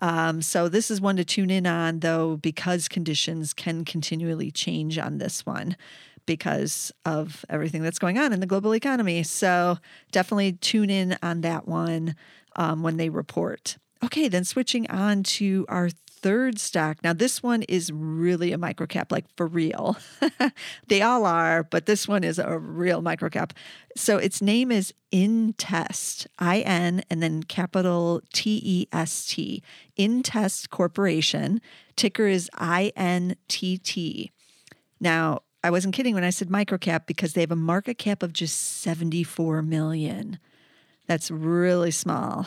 Um, 0.00 0.42
so 0.42 0.68
this 0.68 0.90
is 0.90 1.00
one 1.00 1.16
to 1.16 1.24
tune 1.24 1.50
in 1.50 1.66
on, 1.66 2.00
though, 2.00 2.36
because 2.36 2.88
conditions 2.88 3.52
can 3.52 3.84
continually 3.84 4.50
change 4.50 4.98
on 4.98 5.18
this 5.18 5.44
one 5.44 5.76
because 6.24 6.92
of 7.04 7.44
everything 7.48 7.82
that's 7.82 7.98
going 7.98 8.18
on 8.18 8.32
in 8.32 8.40
the 8.40 8.46
global 8.46 8.74
economy. 8.74 9.22
So 9.22 9.78
definitely 10.12 10.52
tune 10.52 10.90
in 10.90 11.18
on 11.22 11.40
that 11.42 11.66
one 11.66 12.14
um, 12.56 12.82
when 12.82 12.96
they 12.96 13.10
report. 13.10 13.76
Okay, 14.04 14.28
then 14.28 14.44
switching 14.44 14.90
on 14.90 15.22
to 15.22 15.64
our 15.68 15.90
third 16.22 16.58
stock. 16.58 16.98
Now, 17.02 17.12
this 17.12 17.42
one 17.42 17.62
is 17.62 17.92
really 17.92 18.52
a 18.52 18.58
microcap, 18.58 19.10
like 19.10 19.26
for 19.36 19.46
real. 19.46 19.96
they 20.88 21.02
all 21.02 21.26
are, 21.26 21.64
but 21.64 21.86
this 21.86 22.06
one 22.06 22.24
is 22.24 22.38
a 22.38 22.58
real 22.58 23.02
microcap. 23.02 23.50
So 23.96 24.18
its 24.18 24.40
name 24.40 24.70
is 24.70 24.94
InTest, 25.12 26.26
I 26.38 26.60
N, 26.60 27.02
and 27.10 27.22
then 27.22 27.42
capital 27.42 28.22
T 28.32 28.60
E 28.64 28.86
S 28.92 29.26
T, 29.26 29.62
InTest 29.98 30.70
Corporation. 30.70 31.60
Ticker 31.96 32.26
is 32.26 32.48
I 32.54 32.92
N 32.96 33.36
T 33.48 33.78
T. 33.78 34.30
Now, 35.00 35.42
I 35.64 35.70
wasn't 35.70 35.94
kidding 35.94 36.14
when 36.14 36.24
I 36.24 36.30
said 36.30 36.48
microcap 36.48 37.06
because 37.06 37.34
they 37.34 37.40
have 37.40 37.52
a 37.52 37.56
market 37.56 37.98
cap 37.98 38.22
of 38.22 38.32
just 38.32 38.80
74 38.80 39.62
million. 39.62 40.38
That's 41.06 41.30
really 41.30 41.90
small. 41.90 42.46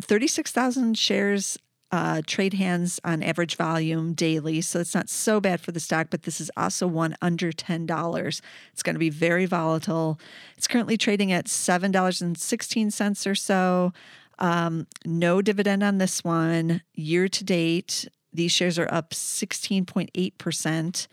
36,000 0.00 0.96
shares 0.98 1.58
uh, 1.92 2.20
trade 2.26 2.54
hands 2.54 3.00
on 3.04 3.22
average 3.22 3.56
volume 3.56 4.12
daily. 4.12 4.60
So 4.60 4.80
it's 4.80 4.94
not 4.94 5.08
so 5.08 5.40
bad 5.40 5.60
for 5.60 5.72
the 5.72 5.80
stock, 5.80 6.08
but 6.10 6.24
this 6.24 6.40
is 6.40 6.50
also 6.56 6.86
one 6.86 7.16
under 7.22 7.52
$10. 7.52 8.40
It's 8.72 8.82
going 8.82 8.94
to 8.94 9.00
be 9.00 9.10
very 9.10 9.46
volatile. 9.46 10.18
It's 10.56 10.66
currently 10.66 10.96
trading 10.96 11.32
at 11.32 11.46
$7.16 11.46 13.30
or 13.30 13.34
so. 13.34 13.92
Um, 14.38 14.86
no 15.04 15.40
dividend 15.40 15.82
on 15.82 15.98
this 15.98 16.24
one. 16.24 16.82
Year 16.94 17.28
to 17.28 17.44
date, 17.44 18.08
these 18.32 18.52
shares 18.52 18.78
are 18.78 18.88
up 18.92 19.10
16.8%. 19.10 21.06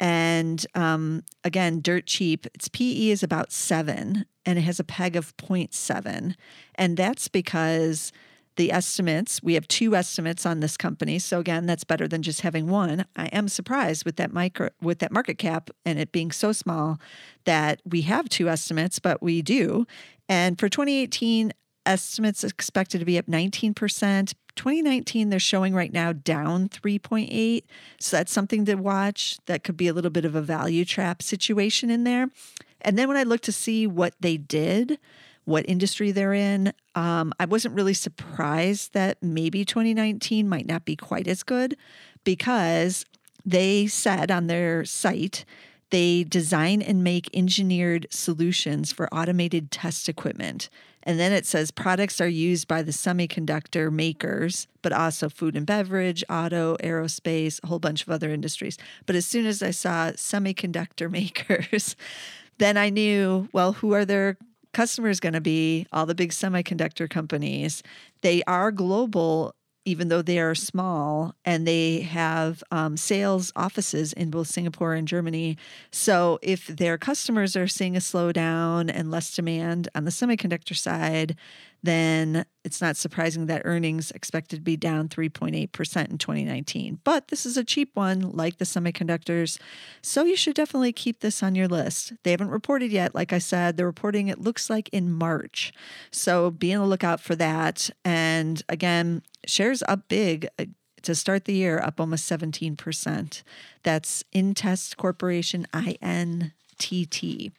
And 0.00 0.64
um, 0.74 1.22
again, 1.44 1.80
dirt 1.80 2.06
cheap. 2.06 2.46
Its 2.54 2.68
PE 2.68 3.08
is 3.08 3.22
about 3.22 3.52
seven 3.52 4.26
and 4.46 4.58
it 4.58 4.62
has 4.62 4.78
a 4.78 4.84
PEG 4.84 5.16
of 5.16 5.36
0.7. 5.36 6.34
And 6.76 6.96
that's 6.96 7.28
because 7.28 8.12
the 8.56 8.72
estimates, 8.72 9.42
we 9.42 9.54
have 9.54 9.68
two 9.68 9.94
estimates 9.94 10.44
on 10.44 10.60
this 10.60 10.76
company. 10.76 11.18
So 11.18 11.38
again, 11.38 11.66
that's 11.66 11.84
better 11.84 12.08
than 12.08 12.22
just 12.22 12.40
having 12.40 12.66
one. 12.66 13.06
I 13.16 13.26
am 13.26 13.48
surprised 13.48 14.04
with 14.04 14.16
that 14.16 14.32
micro 14.32 14.70
with 14.82 14.98
that 14.98 15.12
market 15.12 15.38
cap 15.38 15.70
and 15.84 15.98
it 15.98 16.12
being 16.12 16.32
so 16.32 16.52
small 16.52 17.00
that 17.44 17.80
we 17.84 18.02
have 18.02 18.28
two 18.28 18.48
estimates, 18.48 18.98
but 18.98 19.22
we 19.22 19.42
do. 19.42 19.86
And 20.28 20.58
for 20.58 20.68
2018, 20.68 21.52
estimates 21.86 22.44
expected 22.44 22.98
to 22.98 23.04
be 23.04 23.16
up 23.16 23.26
19%. 23.26 24.34
2019 24.58 25.30
they're 25.30 25.38
showing 25.38 25.72
right 25.72 25.92
now 25.92 26.12
down 26.12 26.68
3.8 26.68 27.62
so 27.98 28.16
that's 28.16 28.32
something 28.32 28.64
to 28.64 28.74
watch. 28.74 29.38
That 29.46 29.62
could 29.62 29.76
be 29.76 29.88
a 29.88 29.92
little 29.92 30.10
bit 30.10 30.24
of 30.24 30.34
a 30.34 30.42
value 30.42 30.84
trap 30.84 31.22
situation 31.22 31.90
in 31.90 32.04
there. 32.04 32.28
And 32.80 32.98
then 32.98 33.08
when 33.08 33.16
i 33.16 33.22
looked 33.22 33.44
to 33.44 33.52
see 33.52 33.86
what 33.86 34.14
they 34.20 34.36
did 34.36 34.98
what 35.44 35.64
industry 35.66 36.10
they're 36.10 36.34
in 36.34 36.72
um, 36.94 37.32
i 37.40 37.44
wasn't 37.44 37.74
really 37.74 37.94
surprised 37.94 38.92
that 38.92 39.16
maybe 39.22 39.64
2019 39.64 40.48
might 40.48 40.66
not 40.66 40.84
be 40.84 40.94
quite 40.94 41.26
as 41.26 41.42
good 41.42 41.76
because 42.22 43.04
they 43.46 43.86
said 43.86 44.30
on 44.30 44.46
their 44.46 44.84
site 44.84 45.44
they 45.90 46.24
design 46.24 46.82
and 46.82 47.02
make 47.02 47.34
engineered 47.34 48.06
solutions 48.10 48.92
for 48.92 49.12
automated 49.12 49.70
test 49.70 50.08
equipment. 50.08 50.68
And 51.08 51.18
then 51.18 51.32
it 51.32 51.46
says 51.46 51.70
products 51.70 52.20
are 52.20 52.28
used 52.28 52.68
by 52.68 52.82
the 52.82 52.92
semiconductor 52.92 53.90
makers, 53.90 54.66
but 54.82 54.92
also 54.92 55.30
food 55.30 55.56
and 55.56 55.64
beverage, 55.64 56.22
auto, 56.28 56.76
aerospace, 56.84 57.58
a 57.64 57.66
whole 57.66 57.78
bunch 57.78 58.02
of 58.02 58.10
other 58.10 58.28
industries. 58.28 58.76
But 59.06 59.16
as 59.16 59.24
soon 59.24 59.46
as 59.46 59.62
I 59.62 59.70
saw 59.70 60.10
semiconductor 60.10 61.10
makers, 61.18 61.96
then 62.58 62.76
I 62.76 62.90
knew, 62.90 63.48
well, 63.54 63.72
who 63.72 63.94
are 63.94 64.04
their 64.04 64.36
customers 64.74 65.18
going 65.18 65.32
to 65.32 65.40
be? 65.40 65.86
All 65.94 66.04
the 66.04 66.14
big 66.14 66.30
semiconductor 66.30 67.08
companies. 67.08 67.82
They 68.20 68.42
are 68.42 68.70
global 68.70 69.54
even 69.84 70.08
though 70.08 70.22
they 70.22 70.38
are 70.38 70.54
small 70.54 71.34
and 71.44 71.66
they 71.66 72.00
have 72.00 72.62
um, 72.70 72.96
sales 72.96 73.52
offices 73.56 74.12
in 74.12 74.30
both 74.30 74.48
Singapore 74.48 74.94
and 74.94 75.08
Germany. 75.08 75.56
So, 75.90 76.38
if 76.42 76.66
their 76.66 76.98
customers 76.98 77.56
are 77.56 77.68
seeing 77.68 77.96
a 77.96 78.00
slowdown 78.00 78.90
and 78.92 79.10
less 79.10 79.34
demand 79.34 79.88
on 79.94 80.04
the 80.04 80.10
semiconductor 80.10 80.76
side, 80.76 81.36
then 81.82 82.44
it's 82.64 82.80
not 82.80 82.96
surprising 82.96 83.46
that 83.46 83.62
earnings 83.64 84.10
expected 84.10 84.56
to 84.56 84.62
be 84.62 84.76
down 84.76 85.08
3.8% 85.08 85.54
in 86.10 86.18
2019. 86.18 87.00
But 87.04 87.28
this 87.28 87.46
is 87.46 87.56
a 87.56 87.64
cheap 87.64 87.90
one, 87.94 88.30
like 88.32 88.58
the 88.58 88.64
semiconductors. 88.64 89.58
So 90.02 90.24
you 90.24 90.36
should 90.36 90.54
definitely 90.54 90.92
keep 90.92 91.20
this 91.20 91.42
on 91.42 91.54
your 91.54 91.68
list. 91.68 92.12
They 92.24 92.32
haven't 92.32 92.50
reported 92.50 92.90
yet. 92.90 93.14
Like 93.14 93.32
I 93.32 93.38
said, 93.38 93.76
they're 93.76 93.86
reporting, 93.86 94.28
it 94.28 94.40
looks 94.40 94.68
like 94.68 94.88
in 94.90 95.12
March. 95.12 95.72
So 96.10 96.50
be 96.50 96.74
on 96.74 96.80
the 96.80 96.86
lookout 96.88 97.20
for 97.20 97.36
that. 97.36 97.90
And 98.04 98.62
again, 98.68 99.22
shares 99.46 99.82
up 99.88 100.08
big 100.08 100.48
uh, 100.58 100.66
to 101.02 101.14
start 101.14 101.44
the 101.44 101.54
year, 101.54 101.78
up 101.78 102.00
almost 102.00 102.30
17%. 102.30 103.42
That's 103.84 104.24
InTest 104.34 104.96
Corporation, 104.96 105.66
I 105.72 105.96
N 106.02 106.52
T 106.78 107.06
T. 107.06 107.52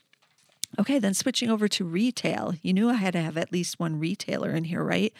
Okay, 0.77 0.99
then 0.99 1.13
switching 1.15 1.49
over 1.49 1.67
to 1.67 1.83
retail. 1.83 2.53
You 2.61 2.73
knew 2.73 2.89
I 2.89 2.93
had 2.93 3.13
to 3.13 3.21
have 3.21 3.37
at 3.37 3.51
least 3.51 3.79
one 3.79 3.97
retailer 3.97 4.51
in 4.51 4.65
here, 4.65 4.83
right? 4.83 5.11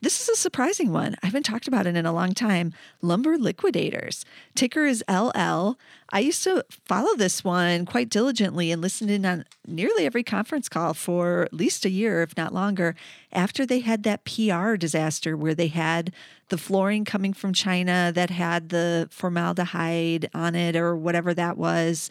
This 0.00 0.20
is 0.20 0.28
a 0.30 0.36
surprising 0.36 0.92
one. 0.92 1.16
I 1.22 1.26
haven't 1.26 1.42
talked 1.42 1.68
about 1.68 1.86
it 1.86 1.94
in 1.94 2.06
a 2.06 2.12
long 2.12 2.32
time. 2.32 2.72
Lumber 3.02 3.36
Liquidators. 3.36 4.24
Ticker 4.54 4.86
is 4.86 5.04
LL. 5.08 5.78
I 6.14 6.20
used 6.20 6.44
to 6.44 6.64
follow 6.86 7.16
this 7.16 7.42
one 7.42 7.86
quite 7.86 8.08
diligently 8.08 8.70
and 8.70 8.80
listened 8.80 9.10
in 9.10 9.26
on 9.26 9.44
nearly 9.66 10.06
every 10.06 10.22
conference 10.22 10.68
call 10.68 10.94
for 10.94 11.42
at 11.42 11.52
least 11.52 11.84
a 11.84 11.90
year, 11.90 12.22
if 12.22 12.36
not 12.36 12.54
longer, 12.54 12.94
after 13.32 13.66
they 13.66 13.80
had 13.80 14.04
that 14.04 14.24
PR 14.24 14.76
disaster 14.76 15.36
where 15.36 15.56
they 15.56 15.66
had 15.66 16.12
the 16.50 16.56
flooring 16.56 17.04
coming 17.04 17.32
from 17.32 17.52
China 17.52 18.12
that 18.14 18.30
had 18.30 18.68
the 18.68 19.08
formaldehyde 19.10 20.30
on 20.32 20.54
it 20.54 20.76
or 20.76 20.94
whatever 20.94 21.34
that 21.34 21.56
was. 21.56 22.10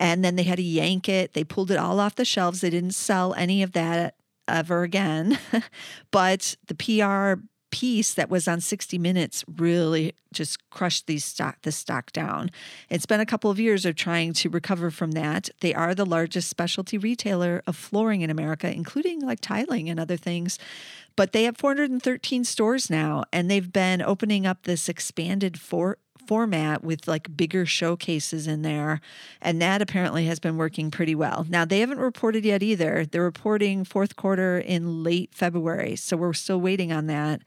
And 0.00 0.24
then 0.24 0.34
they 0.34 0.42
had 0.42 0.56
to 0.56 0.62
yank 0.64 1.08
it. 1.08 1.34
They 1.34 1.44
pulled 1.44 1.70
it 1.70 1.78
all 1.78 2.00
off 2.00 2.16
the 2.16 2.24
shelves. 2.24 2.60
They 2.60 2.70
didn't 2.70 2.96
sell 2.96 3.34
any 3.34 3.62
of 3.62 3.70
that 3.70 4.16
ever 4.48 4.82
again. 4.82 5.38
but 6.10 6.56
the 6.66 6.74
PR 6.74 7.40
piece 7.74 8.14
that 8.14 8.30
was 8.30 8.46
on 8.46 8.60
60 8.60 8.98
Minutes 8.98 9.44
really 9.56 10.14
just 10.32 10.70
crushed 10.70 11.08
these 11.08 11.24
stock 11.24 11.60
the 11.62 11.72
stock 11.72 12.12
down. 12.12 12.52
It's 12.88 13.04
been 13.04 13.18
a 13.18 13.26
couple 13.26 13.50
of 13.50 13.58
years 13.58 13.84
of 13.84 13.96
trying 13.96 14.32
to 14.34 14.48
recover 14.48 14.92
from 14.92 15.10
that. 15.12 15.50
They 15.58 15.74
are 15.74 15.92
the 15.92 16.06
largest 16.06 16.48
specialty 16.48 16.98
retailer 16.98 17.64
of 17.66 17.74
flooring 17.74 18.20
in 18.20 18.30
America, 18.30 18.72
including 18.72 19.22
like 19.22 19.40
tiling 19.40 19.90
and 19.90 19.98
other 19.98 20.16
things. 20.16 20.56
But 21.16 21.32
they 21.32 21.42
have 21.44 21.56
413 21.56 22.44
stores 22.44 22.88
now, 22.88 23.24
and 23.32 23.50
they've 23.50 23.72
been 23.72 24.00
opening 24.00 24.46
up 24.46 24.62
this 24.62 24.88
expanded 24.88 25.58
for 25.58 25.98
format 26.26 26.82
with 26.82 27.06
like 27.08 27.36
bigger 27.36 27.66
showcases 27.66 28.46
in 28.46 28.62
there. 28.62 29.00
And 29.40 29.60
that 29.62 29.82
apparently 29.82 30.26
has 30.26 30.38
been 30.38 30.56
working 30.56 30.90
pretty 30.90 31.14
well. 31.14 31.46
Now, 31.48 31.64
they 31.64 31.80
haven't 31.80 31.98
reported 31.98 32.44
yet 32.44 32.62
either. 32.62 33.06
They're 33.06 33.22
reporting 33.22 33.84
fourth 33.84 34.16
quarter 34.16 34.58
in 34.58 35.02
late 35.02 35.34
February. 35.34 35.96
So 35.96 36.16
we're 36.16 36.32
still 36.32 36.60
waiting 36.60 36.92
on 36.92 37.06
that. 37.06 37.42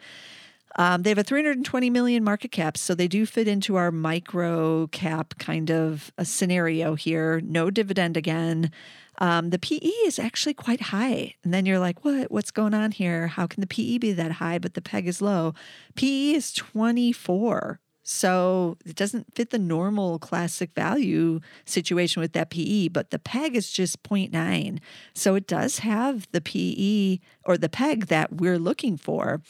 Um, 0.78 1.02
they 1.02 1.10
have 1.10 1.18
a 1.18 1.24
320 1.24 1.90
million 1.90 2.24
market 2.24 2.52
cap, 2.52 2.78
so 2.78 2.94
they 2.94 3.08
do 3.08 3.26
fit 3.26 3.48
into 3.48 3.76
our 3.76 3.92
micro 3.92 4.88
cap 4.88 5.34
kind 5.40 5.72
of 5.72 6.12
a 6.18 6.26
scenario 6.26 6.94
here. 6.94 7.42
No 7.42 7.72
dividend 7.72 8.16
again. 8.16 8.72
Um, 9.20 9.50
the 9.50 9.58
PE 9.58 9.88
is 10.06 10.20
actually 10.20 10.54
quite 10.54 10.82
high, 10.82 11.34
and 11.44 11.52
then 11.52 11.66
you're 11.66 11.80
like, 11.80 12.06
"What? 12.06 12.30
What's 12.32 12.52
going 12.52 12.76
on 12.76 12.92
here? 12.92 13.28
How 13.28 13.48
can 13.48 13.62
the 13.62 13.68
PE 13.68 13.98
be 13.98 14.12
that 14.14 14.34
high, 14.34 14.60
but 14.60 14.76
the 14.76 14.82
PEG 14.82 15.08
is 15.08 15.22
low?" 15.22 15.56
PE 15.96 16.34
is 16.34 16.54
24. 16.54 17.80
So 18.10 18.78
it 18.86 18.96
doesn't 18.96 19.36
fit 19.36 19.50
the 19.50 19.60
normal 19.60 20.18
classic 20.18 20.74
value 20.74 21.42
situation 21.66 22.22
with 22.22 22.32
that 22.32 22.50
PE, 22.52 22.88
but 22.88 23.12
the 23.12 23.20
PEG 23.20 23.58
is 23.58 23.70
just 23.70 24.02
0.9. 24.02 24.80
So 25.14 25.36
it 25.36 25.46
does 25.46 25.80
have 25.80 26.26
the 26.32 26.40
PE 26.40 27.20
or 27.44 27.58
the 27.58 27.68
PEG 27.68 28.06
that 28.06 28.38
we're 28.38 28.60
looking 28.60 28.96
for. 28.96 29.42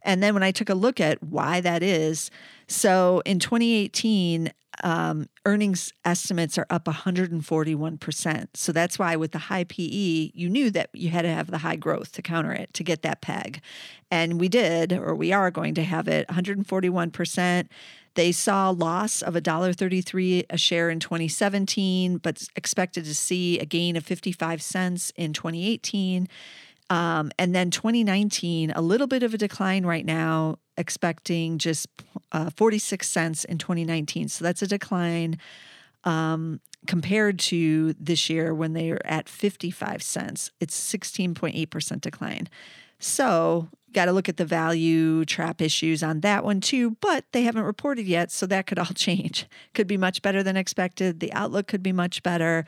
And 0.00 0.22
then 0.22 0.32
when 0.32 0.42
I 0.42 0.52
took 0.52 0.70
a 0.70 0.74
look 0.74 1.00
at 1.00 1.22
why 1.22 1.60
that 1.60 1.82
is, 1.82 2.30
so 2.66 3.20
in 3.26 3.40
2018, 3.40 4.52
um, 4.84 5.28
earnings 5.44 5.92
estimates 6.04 6.58
are 6.58 6.66
up 6.70 6.84
141%. 6.84 8.46
So 8.54 8.72
that's 8.72 8.98
why 8.98 9.16
with 9.16 9.32
the 9.32 9.38
high 9.38 9.64
PE, 9.64 10.30
you 10.34 10.48
knew 10.48 10.70
that 10.70 10.90
you 10.92 11.10
had 11.10 11.22
to 11.22 11.30
have 11.30 11.50
the 11.50 11.58
high 11.58 11.76
growth 11.76 12.12
to 12.12 12.22
counter 12.22 12.52
it 12.52 12.72
to 12.74 12.84
get 12.84 13.02
that 13.02 13.20
peg. 13.20 13.60
And 14.10 14.40
we 14.40 14.48
did, 14.48 14.92
or 14.92 15.14
we 15.14 15.32
are 15.32 15.50
going 15.50 15.74
to 15.74 15.84
have 15.84 16.08
it 16.08 16.26
141%. 16.28 17.68
They 18.14 18.32
saw 18.32 18.70
a 18.70 18.72
loss 18.72 19.22
of 19.22 19.34
$1.33 19.34 20.46
a 20.50 20.58
share 20.58 20.90
in 20.90 20.98
2017, 20.98 22.18
but 22.18 22.42
expected 22.56 23.04
to 23.04 23.14
see 23.14 23.58
a 23.60 23.64
gain 23.64 23.96
of 23.96 24.04
55 24.04 24.60
cents 24.60 25.12
in 25.14 25.32
2018. 25.32 26.28
Um, 26.90 27.30
and 27.38 27.54
then 27.54 27.70
2019, 27.70 28.72
a 28.74 28.80
little 28.80 29.06
bit 29.06 29.22
of 29.22 29.34
a 29.34 29.38
decline 29.38 29.84
right 29.84 30.06
now, 30.06 30.58
expecting 30.76 31.58
just 31.58 31.86
uh, 32.32 32.50
46 32.56 33.06
cents 33.06 33.44
in 33.44 33.58
2019. 33.58 34.28
So 34.28 34.44
that's 34.44 34.62
a 34.62 34.66
decline 34.66 35.38
um, 36.04 36.60
compared 36.86 37.38
to 37.38 37.92
this 37.94 38.30
year 38.30 38.54
when 38.54 38.72
they 38.72 38.90
are 38.90 39.00
at 39.04 39.28
55 39.28 40.02
cents. 40.02 40.50
It's 40.60 40.78
16.8% 40.78 42.00
decline. 42.00 42.48
So, 43.00 43.68
got 43.92 44.06
to 44.06 44.12
look 44.12 44.28
at 44.28 44.36
the 44.36 44.44
value 44.44 45.24
trap 45.24 45.60
issues 45.60 46.02
on 46.02 46.20
that 46.20 46.44
one 46.44 46.60
too, 46.60 46.96
but 47.00 47.24
they 47.32 47.42
haven't 47.42 47.62
reported 47.62 48.06
yet, 48.06 48.30
so 48.30 48.46
that 48.46 48.66
could 48.66 48.78
all 48.78 48.86
change. 48.94 49.46
Could 49.74 49.86
be 49.86 49.96
much 49.96 50.22
better 50.22 50.42
than 50.42 50.56
expected. 50.56 51.20
The 51.20 51.32
outlook 51.32 51.66
could 51.66 51.82
be 51.82 51.92
much 51.92 52.22
better. 52.22 52.64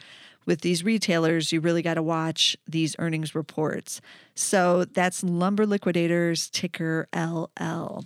With 0.46 0.62
these 0.62 0.84
retailers, 0.84 1.52
you 1.52 1.60
really 1.60 1.82
got 1.82 1.94
to 1.94 2.02
watch 2.02 2.56
these 2.66 2.96
earnings 2.98 3.34
reports. 3.34 4.00
So 4.34 4.84
that's 4.84 5.22
Lumber 5.22 5.66
Liquidators, 5.66 6.48
ticker 6.50 7.08
LL. 7.14 8.04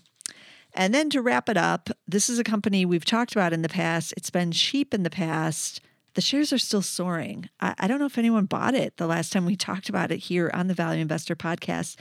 And 0.75 0.93
then 0.93 1.09
to 1.11 1.23
wrap 1.23 1.49
it 1.49 1.57
up, 1.57 1.91
this 2.07 2.29
is 2.29 2.39
a 2.39 2.45
company 2.45 2.85
we've 2.85 3.05
talked 3.05 3.33
about 3.33 3.53
in 3.53 3.63
the 3.63 3.69
past. 3.69 4.13
It's 4.17 4.31
been 4.31 4.51
cheap 4.51 4.93
in 4.93 5.05
the 5.05 5.11
past. 5.11 5.81
The 6.15 6.21
shares 6.21 6.53
are 6.53 6.59
still 6.59 6.83
soaring. 6.83 7.49
I, 7.61 7.75
I 7.79 7.87
don't 7.87 7.99
know 7.99 8.07
if 8.07 8.19
anyone 8.19 8.47
bought 8.47 8.75
it 8.75 8.97
the 8.97 9.07
last 9.07 9.33
time 9.33 9.47
we 9.47 9.57
talked 9.57 9.89
about 9.89 10.11
it 10.11 10.19
here 10.19 10.51
on 10.55 10.69
the 10.69 10.75
Value 10.75 11.01
Investor 11.01 11.37
podcast 11.37 11.97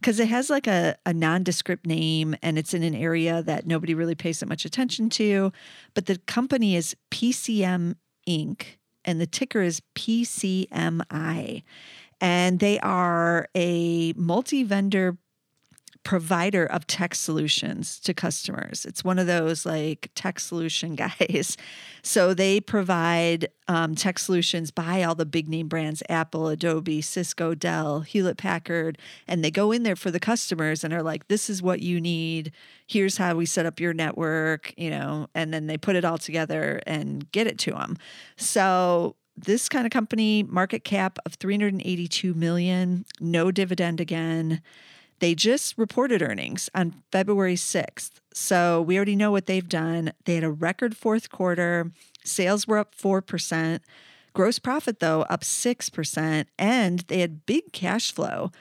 because 0.00 0.18
it 0.20 0.28
has 0.28 0.50
like 0.50 0.66
a, 0.66 0.96
a 1.04 1.12
nondescript 1.12 1.86
name 1.86 2.34
and 2.42 2.58
it's 2.58 2.74
in 2.74 2.82
an 2.82 2.94
area 2.94 3.42
that 3.42 3.66
nobody 3.66 3.94
really 3.94 4.14
pays 4.14 4.40
that 4.40 4.48
much 4.48 4.64
attention 4.64 5.10
to. 5.10 5.52
But 5.94 6.06
the 6.06 6.18
company 6.18 6.76
is 6.76 6.96
PCM 7.10 7.96
Inc., 8.26 8.77
and 9.08 9.22
the 9.22 9.26
ticker 9.26 9.62
is 9.62 9.80
PCMI. 9.94 11.62
And 12.20 12.60
they 12.60 12.78
are 12.80 13.48
a 13.54 14.12
multi 14.16 14.64
vendor 14.64 15.16
provider 16.08 16.64
of 16.64 16.86
tech 16.86 17.14
solutions 17.14 18.00
to 18.00 18.14
customers. 18.14 18.86
It's 18.86 19.04
one 19.04 19.18
of 19.18 19.26
those 19.26 19.66
like 19.66 20.10
tech 20.14 20.40
solution 20.40 20.94
guys. 21.20 21.54
So 22.02 22.32
they 22.32 22.62
provide 22.62 23.48
um, 23.68 23.94
tech 23.94 24.18
solutions 24.18 24.70
by 24.70 25.02
all 25.02 25.14
the 25.14 25.26
big 25.26 25.50
name 25.50 25.68
brands 25.68 26.02
Apple, 26.08 26.48
Adobe, 26.48 27.02
Cisco, 27.02 27.54
Dell, 27.54 28.00
Hewlett 28.00 28.38
Packard. 28.38 28.96
And 29.26 29.44
they 29.44 29.50
go 29.50 29.70
in 29.70 29.82
there 29.82 29.96
for 29.96 30.10
the 30.10 30.18
customers 30.18 30.82
and 30.82 30.94
are 30.94 31.02
like, 31.02 31.28
this 31.28 31.50
is 31.50 31.60
what 31.60 31.80
you 31.80 32.00
need. 32.00 32.52
Here's 32.86 33.18
how 33.18 33.34
we 33.34 33.44
set 33.44 33.66
up 33.66 33.78
your 33.78 33.92
network, 33.92 34.72
you 34.78 34.88
know, 34.88 35.28
and 35.34 35.52
then 35.52 35.66
they 35.66 35.76
put 35.76 35.94
it 35.94 36.06
all 36.06 36.16
together 36.16 36.80
and 36.86 37.30
get 37.32 37.46
it 37.46 37.58
to 37.58 37.72
them. 37.72 37.98
So 38.38 39.16
this 39.36 39.68
kind 39.68 39.84
of 39.84 39.92
company 39.92 40.42
market 40.42 40.84
cap 40.84 41.18
of 41.26 41.34
382 41.34 42.32
million 42.32 43.04
no 43.20 43.50
dividend 43.50 44.00
again 44.00 44.62
they 45.20 45.34
just 45.34 45.76
reported 45.76 46.22
earnings 46.22 46.68
on 46.74 47.02
February 47.12 47.56
6th. 47.56 48.12
So 48.32 48.82
we 48.82 48.96
already 48.96 49.16
know 49.16 49.30
what 49.30 49.46
they've 49.46 49.68
done. 49.68 50.12
They 50.24 50.36
had 50.36 50.44
a 50.44 50.50
record 50.50 50.96
fourth 50.96 51.30
quarter. 51.30 51.90
Sales 52.24 52.66
were 52.66 52.78
up 52.78 52.94
4%. 52.96 53.80
Gross 54.32 54.58
profit, 54.58 55.00
though, 55.00 55.22
up 55.22 55.42
6%. 55.42 56.44
And 56.58 57.00
they 57.00 57.20
had 57.20 57.46
big 57.46 57.72
cash 57.72 58.12
flow 58.12 58.52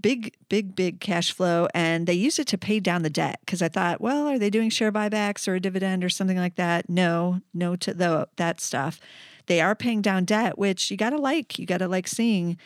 big, 0.00 0.34
big, 0.48 0.74
big 0.74 1.00
cash 1.00 1.32
flow, 1.32 1.68
and 1.74 2.06
they 2.06 2.14
used 2.14 2.38
it 2.38 2.46
to 2.48 2.58
pay 2.58 2.80
down 2.80 3.02
the 3.02 3.10
debt. 3.10 3.40
Because 3.40 3.62
I 3.62 3.68
thought, 3.68 4.00
well, 4.00 4.26
are 4.28 4.38
they 4.38 4.50
doing 4.50 4.70
share 4.70 4.92
buybacks 4.92 5.48
or 5.48 5.54
a 5.54 5.60
dividend 5.60 6.04
or 6.04 6.08
something 6.08 6.36
like 6.36 6.56
that? 6.56 6.88
No, 6.88 7.40
no 7.54 7.76
to 7.76 7.94
the, 7.94 8.28
that 8.36 8.60
stuff. 8.60 9.00
They 9.46 9.60
are 9.60 9.74
paying 9.74 10.02
down 10.02 10.24
debt, 10.24 10.58
which 10.58 10.90
you 10.90 10.96
got 10.96 11.10
to 11.10 11.18
like. 11.18 11.58
You 11.58 11.66
got 11.66 11.78
to 11.78 11.88
like 11.88 12.06
seeing, 12.06 12.58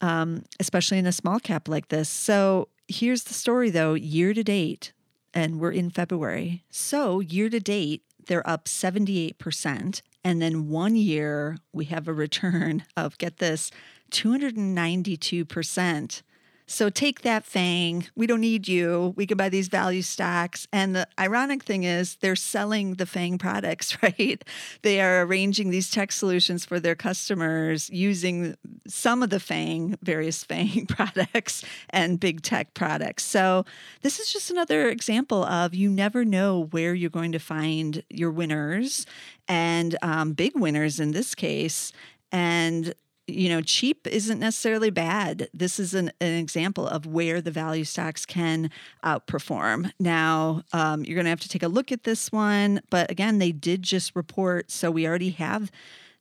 um, 0.00 0.44
especially 0.58 0.98
in 0.98 1.06
a 1.06 1.12
small 1.12 1.38
cap 1.38 1.68
like 1.68 1.88
this. 1.88 2.08
So 2.08 2.68
here's 2.90 3.24
the 3.24 3.34
story 3.34 3.70
though 3.70 3.94
year 3.94 4.34
to 4.34 4.42
date, 4.42 4.92
and 5.32 5.60
we're 5.60 5.72
in 5.72 5.90
February. 5.90 6.64
So 6.70 7.20
year 7.20 7.48
to 7.48 7.60
date, 7.60 8.02
they're 8.26 8.48
up 8.48 8.66
78%. 8.66 10.02
And 10.22 10.42
then 10.42 10.68
one 10.68 10.96
year, 10.96 11.56
we 11.72 11.86
have 11.86 12.06
a 12.06 12.12
return 12.12 12.84
of, 12.96 13.18
get 13.18 13.38
this, 13.38 13.70
292%. 14.10 16.22
So 16.70 16.88
take 16.88 17.22
that 17.22 17.44
FANG. 17.44 18.06
We 18.14 18.28
don't 18.28 18.40
need 18.40 18.68
you. 18.68 19.12
We 19.16 19.26
can 19.26 19.36
buy 19.36 19.48
these 19.48 19.66
value 19.66 20.02
stocks. 20.02 20.68
And 20.72 20.94
the 20.94 21.08
ironic 21.18 21.64
thing 21.64 21.82
is, 21.82 22.14
they're 22.20 22.36
selling 22.36 22.94
the 22.94 23.06
FANG 23.06 23.38
products, 23.38 24.00
right? 24.04 24.40
They 24.82 25.00
are 25.00 25.22
arranging 25.22 25.70
these 25.70 25.90
tech 25.90 26.12
solutions 26.12 26.64
for 26.64 26.78
their 26.78 26.94
customers 26.94 27.90
using 27.90 28.56
some 28.86 29.24
of 29.24 29.30
the 29.30 29.40
FANG, 29.40 29.98
various 30.00 30.44
FANG 30.50 30.86
products 30.86 31.64
and 31.90 32.20
big 32.20 32.40
tech 32.40 32.72
products. 32.72 33.24
So 33.24 33.64
this 34.02 34.20
is 34.20 34.32
just 34.32 34.48
another 34.48 34.88
example 34.90 35.44
of 35.44 35.74
you 35.74 35.90
never 35.90 36.24
know 36.24 36.68
where 36.70 36.94
you're 36.94 37.10
going 37.10 37.32
to 37.32 37.40
find 37.40 38.04
your 38.08 38.30
winners 38.30 39.06
and 39.48 39.98
um, 40.02 40.34
big 40.34 40.52
winners 40.54 41.00
in 41.00 41.10
this 41.10 41.34
case. 41.34 41.92
And 42.30 42.94
you 43.30 43.48
know, 43.48 43.62
cheap 43.62 44.06
isn't 44.06 44.38
necessarily 44.38 44.90
bad. 44.90 45.48
This 45.54 45.78
is 45.78 45.94
an, 45.94 46.12
an 46.20 46.34
example 46.34 46.86
of 46.86 47.06
where 47.06 47.40
the 47.40 47.50
value 47.50 47.84
stocks 47.84 48.26
can 48.26 48.70
outperform. 49.04 49.92
Now, 49.98 50.62
um, 50.72 51.04
you're 51.04 51.14
going 51.14 51.24
to 51.24 51.30
have 51.30 51.40
to 51.40 51.48
take 51.48 51.62
a 51.62 51.68
look 51.68 51.92
at 51.92 52.04
this 52.04 52.30
one, 52.32 52.80
but 52.90 53.10
again, 53.10 53.38
they 53.38 53.52
did 53.52 53.82
just 53.82 54.14
report, 54.14 54.70
so 54.70 54.90
we 54.90 55.06
already 55.06 55.30
have 55.30 55.70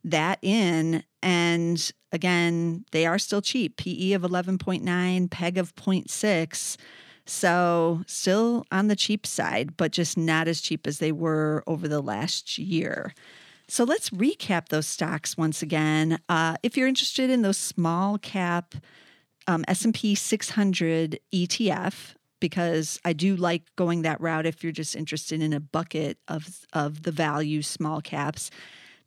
that 0.03 0.39
in. 0.41 1.03
And 1.21 1.91
again, 2.11 2.85
they 2.91 3.05
are 3.05 3.19
still 3.19 3.41
cheap. 3.41 3.77
PE 3.77 4.13
of 4.13 4.21
11.9, 4.21 5.29
PEG 5.29 5.57
of 5.57 5.75
0.6. 5.75 6.77
So, 7.25 8.03
still 8.07 8.65
on 8.71 8.87
the 8.87 8.95
cheap 8.95 9.27
side, 9.27 9.77
but 9.77 9.91
just 9.91 10.17
not 10.17 10.47
as 10.47 10.61
cheap 10.61 10.87
as 10.87 10.97
they 10.97 11.11
were 11.11 11.63
over 11.67 11.87
the 11.87 12.01
last 12.01 12.57
year. 12.57 13.13
So 13.69 13.83
let's 13.83 14.09
recap 14.09 14.69
those 14.69 14.87
stocks 14.87 15.37
once 15.37 15.61
again. 15.61 16.19
Uh, 16.27 16.55
if 16.63 16.75
you're 16.75 16.87
interested 16.87 17.29
in 17.29 17.43
those 17.43 17.57
small 17.57 18.17
cap 18.17 18.73
um, 19.45 19.63
S&P 19.67 20.15
600 20.15 21.19
ETF, 21.31 22.15
because 22.39 22.99
I 23.05 23.13
do 23.13 23.35
like 23.35 23.63
going 23.75 24.01
that 24.01 24.19
route 24.19 24.47
if 24.47 24.63
you're 24.63 24.71
just 24.71 24.95
interested 24.95 25.39
in 25.39 25.53
a 25.53 25.59
bucket 25.59 26.17
of, 26.27 26.65
of 26.73 27.03
the 27.03 27.11
value 27.11 27.61
small 27.61 28.01
caps. 28.01 28.49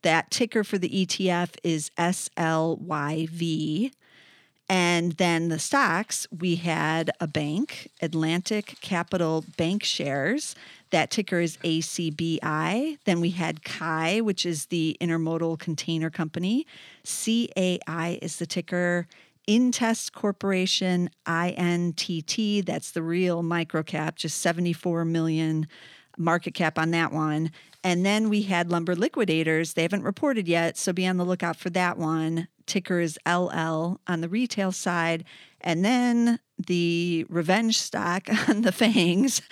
That 0.02 0.30
ticker 0.30 0.62
for 0.62 0.78
the 0.78 1.06
ETF 1.06 1.56
is 1.64 1.90
SLYV. 1.98 3.90
And 4.68 5.12
then 5.12 5.48
the 5.48 5.58
stocks, 5.58 6.26
we 6.30 6.56
had 6.56 7.10
a 7.20 7.26
bank, 7.26 7.90
Atlantic 8.00 8.76
Capital 8.80 9.44
Bank 9.56 9.82
Shares. 9.82 10.54
That 10.92 11.10
ticker 11.10 11.40
is 11.40 11.56
ACBI. 11.58 12.98
Then 13.06 13.20
we 13.20 13.30
had 13.30 13.64
CAI, 13.64 14.20
which 14.20 14.46
is 14.46 14.66
the 14.66 14.96
Intermodal 15.00 15.58
Container 15.58 16.10
Company. 16.10 16.66
CAI 17.04 18.18
is 18.20 18.36
the 18.36 18.46
ticker. 18.46 19.08
Intest 19.46 20.12
Corporation, 20.12 21.10
INTT, 21.26 22.64
that's 22.64 22.92
the 22.92 23.02
real 23.02 23.42
microcap, 23.42 24.14
just 24.14 24.40
74 24.40 25.04
million 25.04 25.66
market 26.16 26.54
cap 26.54 26.78
on 26.78 26.90
that 26.92 27.12
one. 27.12 27.50
And 27.82 28.06
then 28.06 28.28
we 28.28 28.42
had 28.42 28.70
Lumber 28.70 28.94
Liquidators. 28.94 29.72
They 29.72 29.82
haven't 29.82 30.04
reported 30.04 30.46
yet, 30.46 30.76
so 30.76 30.92
be 30.92 31.06
on 31.06 31.16
the 31.16 31.24
lookout 31.24 31.56
for 31.56 31.70
that 31.70 31.98
one. 31.98 32.46
Ticker 32.66 33.00
is 33.00 33.18
LL 33.26 34.00
on 34.06 34.20
the 34.20 34.28
retail 34.28 34.70
side. 34.70 35.24
And 35.60 35.84
then 35.84 36.38
the 36.66 37.26
revenge 37.28 37.78
stock 37.78 38.28
on 38.48 38.62
the 38.62 38.72
fangs, 38.72 39.42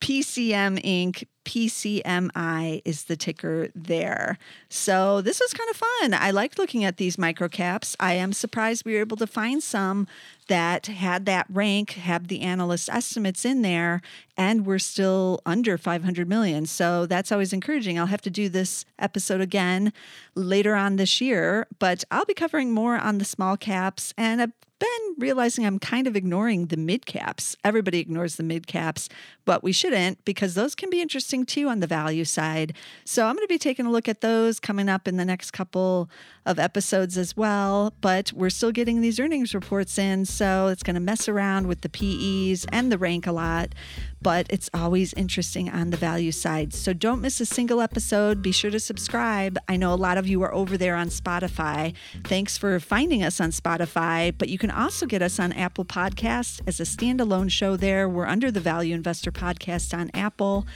PCM 0.00 0.82
Inc., 0.84 1.24
PCMI 1.44 2.82
is 2.84 3.04
the 3.04 3.16
ticker 3.16 3.70
there. 3.74 4.38
So 4.68 5.20
this 5.20 5.40
was 5.40 5.52
kind 5.52 5.70
of 5.70 5.76
fun. 5.76 6.14
I 6.14 6.30
liked 6.30 6.58
looking 6.58 6.84
at 6.84 6.96
these 6.96 7.16
microcaps. 7.16 7.96
I 7.98 8.12
am 8.12 8.32
surprised 8.32 8.84
we 8.84 8.94
were 8.94 9.00
able 9.00 9.16
to 9.16 9.26
find 9.26 9.62
some 9.62 10.06
that 10.48 10.86
had 10.86 11.26
that 11.26 11.46
rank, 11.48 11.92
had 11.92 12.28
the 12.28 12.42
analyst 12.42 12.88
estimates 12.90 13.44
in 13.44 13.62
there, 13.62 14.02
and 14.36 14.66
we're 14.66 14.78
still 14.78 15.40
under 15.46 15.78
500 15.78 16.28
million. 16.28 16.66
So 16.66 17.06
that's 17.06 17.32
always 17.32 17.52
encouraging. 17.52 17.98
I'll 17.98 18.06
have 18.06 18.22
to 18.22 18.30
do 18.30 18.48
this 18.48 18.84
episode 18.98 19.40
again 19.40 19.92
later 20.34 20.74
on 20.74 20.96
this 20.96 21.20
year, 21.20 21.66
but 21.78 22.04
I'll 22.10 22.26
be 22.26 22.34
covering 22.34 22.70
more 22.70 22.96
on 22.96 23.18
the 23.18 23.24
small 23.24 23.56
caps 23.56 24.12
and 24.16 24.40
a 24.40 24.52
been 24.80 25.14
realizing 25.18 25.64
I'm 25.64 25.78
kind 25.78 26.08
of 26.08 26.16
ignoring 26.16 26.66
the 26.66 26.76
mid 26.76 27.06
caps. 27.06 27.56
Everybody 27.62 28.00
ignores 28.00 28.36
the 28.36 28.42
mid 28.42 28.66
caps, 28.66 29.08
but 29.44 29.62
we 29.62 29.70
shouldn't 29.70 30.24
because 30.24 30.54
those 30.54 30.74
can 30.74 30.90
be 30.90 31.00
interesting 31.00 31.46
too 31.46 31.68
on 31.68 31.78
the 31.78 31.86
value 31.86 32.24
side. 32.24 32.74
So 33.04 33.26
I'm 33.26 33.36
going 33.36 33.46
to 33.46 33.52
be 33.52 33.58
taking 33.58 33.86
a 33.86 33.90
look 33.90 34.08
at 34.08 34.20
those 34.20 34.58
coming 34.58 34.88
up 34.88 35.06
in 35.06 35.16
the 35.16 35.24
next 35.24 35.52
couple 35.52 36.10
of 36.44 36.58
episodes 36.58 37.16
as 37.16 37.36
well. 37.36 37.92
But 38.00 38.32
we're 38.32 38.50
still 38.50 38.72
getting 38.72 39.00
these 39.00 39.20
earnings 39.20 39.54
reports 39.54 39.98
in, 39.98 40.24
so 40.24 40.66
it's 40.68 40.82
going 40.82 40.94
to 40.94 41.00
mess 41.00 41.28
around 41.28 41.68
with 41.68 41.82
the 41.82 41.88
PEs 41.88 42.66
and 42.72 42.90
the 42.90 42.98
rank 42.98 43.26
a 43.26 43.32
lot 43.32 43.74
but 44.22 44.46
it's 44.50 44.70
always 44.74 45.12
interesting 45.14 45.68
on 45.68 45.90
the 45.90 45.96
value 45.96 46.32
side. 46.32 46.74
So 46.74 46.92
don't 46.92 47.20
miss 47.20 47.40
a 47.40 47.46
single 47.46 47.80
episode. 47.80 48.42
Be 48.42 48.52
sure 48.52 48.70
to 48.70 48.80
subscribe. 48.80 49.58
I 49.68 49.76
know 49.76 49.92
a 49.92 49.96
lot 49.96 50.18
of 50.18 50.26
you 50.26 50.42
are 50.42 50.52
over 50.52 50.76
there 50.76 50.96
on 50.96 51.08
Spotify. 51.08 51.94
Thanks 52.24 52.58
for 52.58 52.78
finding 52.80 53.22
us 53.22 53.40
on 53.40 53.50
Spotify, 53.50 54.34
but 54.36 54.48
you 54.48 54.58
can 54.58 54.70
also 54.70 55.06
get 55.06 55.22
us 55.22 55.38
on 55.38 55.52
Apple 55.52 55.84
Podcasts 55.84 56.60
as 56.66 56.80
a 56.80 56.84
standalone 56.84 57.50
show 57.50 57.76
there. 57.76 58.08
We're 58.08 58.26
under 58.26 58.50
the 58.50 58.60
Value 58.60 58.94
Investor 58.94 59.32
Podcast 59.32 59.96
on 59.96 60.10
Apple. 60.14 60.66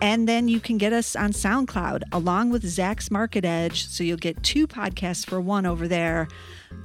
And 0.00 0.28
then 0.28 0.48
you 0.48 0.60
can 0.60 0.78
get 0.78 0.92
us 0.92 1.16
on 1.16 1.32
SoundCloud 1.32 2.02
along 2.12 2.50
with 2.50 2.64
Zacks 2.64 3.10
Market 3.10 3.44
Edge. 3.44 3.86
So 3.86 4.04
you'll 4.04 4.16
get 4.16 4.42
two 4.42 4.66
podcasts 4.66 5.26
for 5.26 5.40
one 5.40 5.66
over 5.66 5.88
there. 5.88 6.28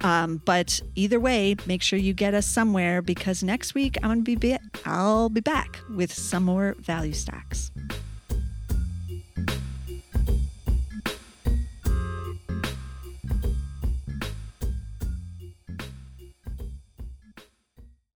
Um, 0.01 0.41
but 0.45 0.81
either 0.95 1.19
way, 1.19 1.55
make 1.65 1.81
sure 1.81 1.97
you 1.99 2.13
get 2.13 2.33
us 2.33 2.45
somewhere 2.45 3.01
because 3.01 3.43
next 3.43 3.73
week 3.73 3.97
I'm 4.03 4.23
gonna 4.23 4.37
be 4.37 4.57
I'll 4.85 5.29
be 5.29 5.41
back 5.41 5.79
with 5.89 6.13
some 6.13 6.43
more 6.43 6.75
value 6.79 7.13
stocks. 7.13 7.71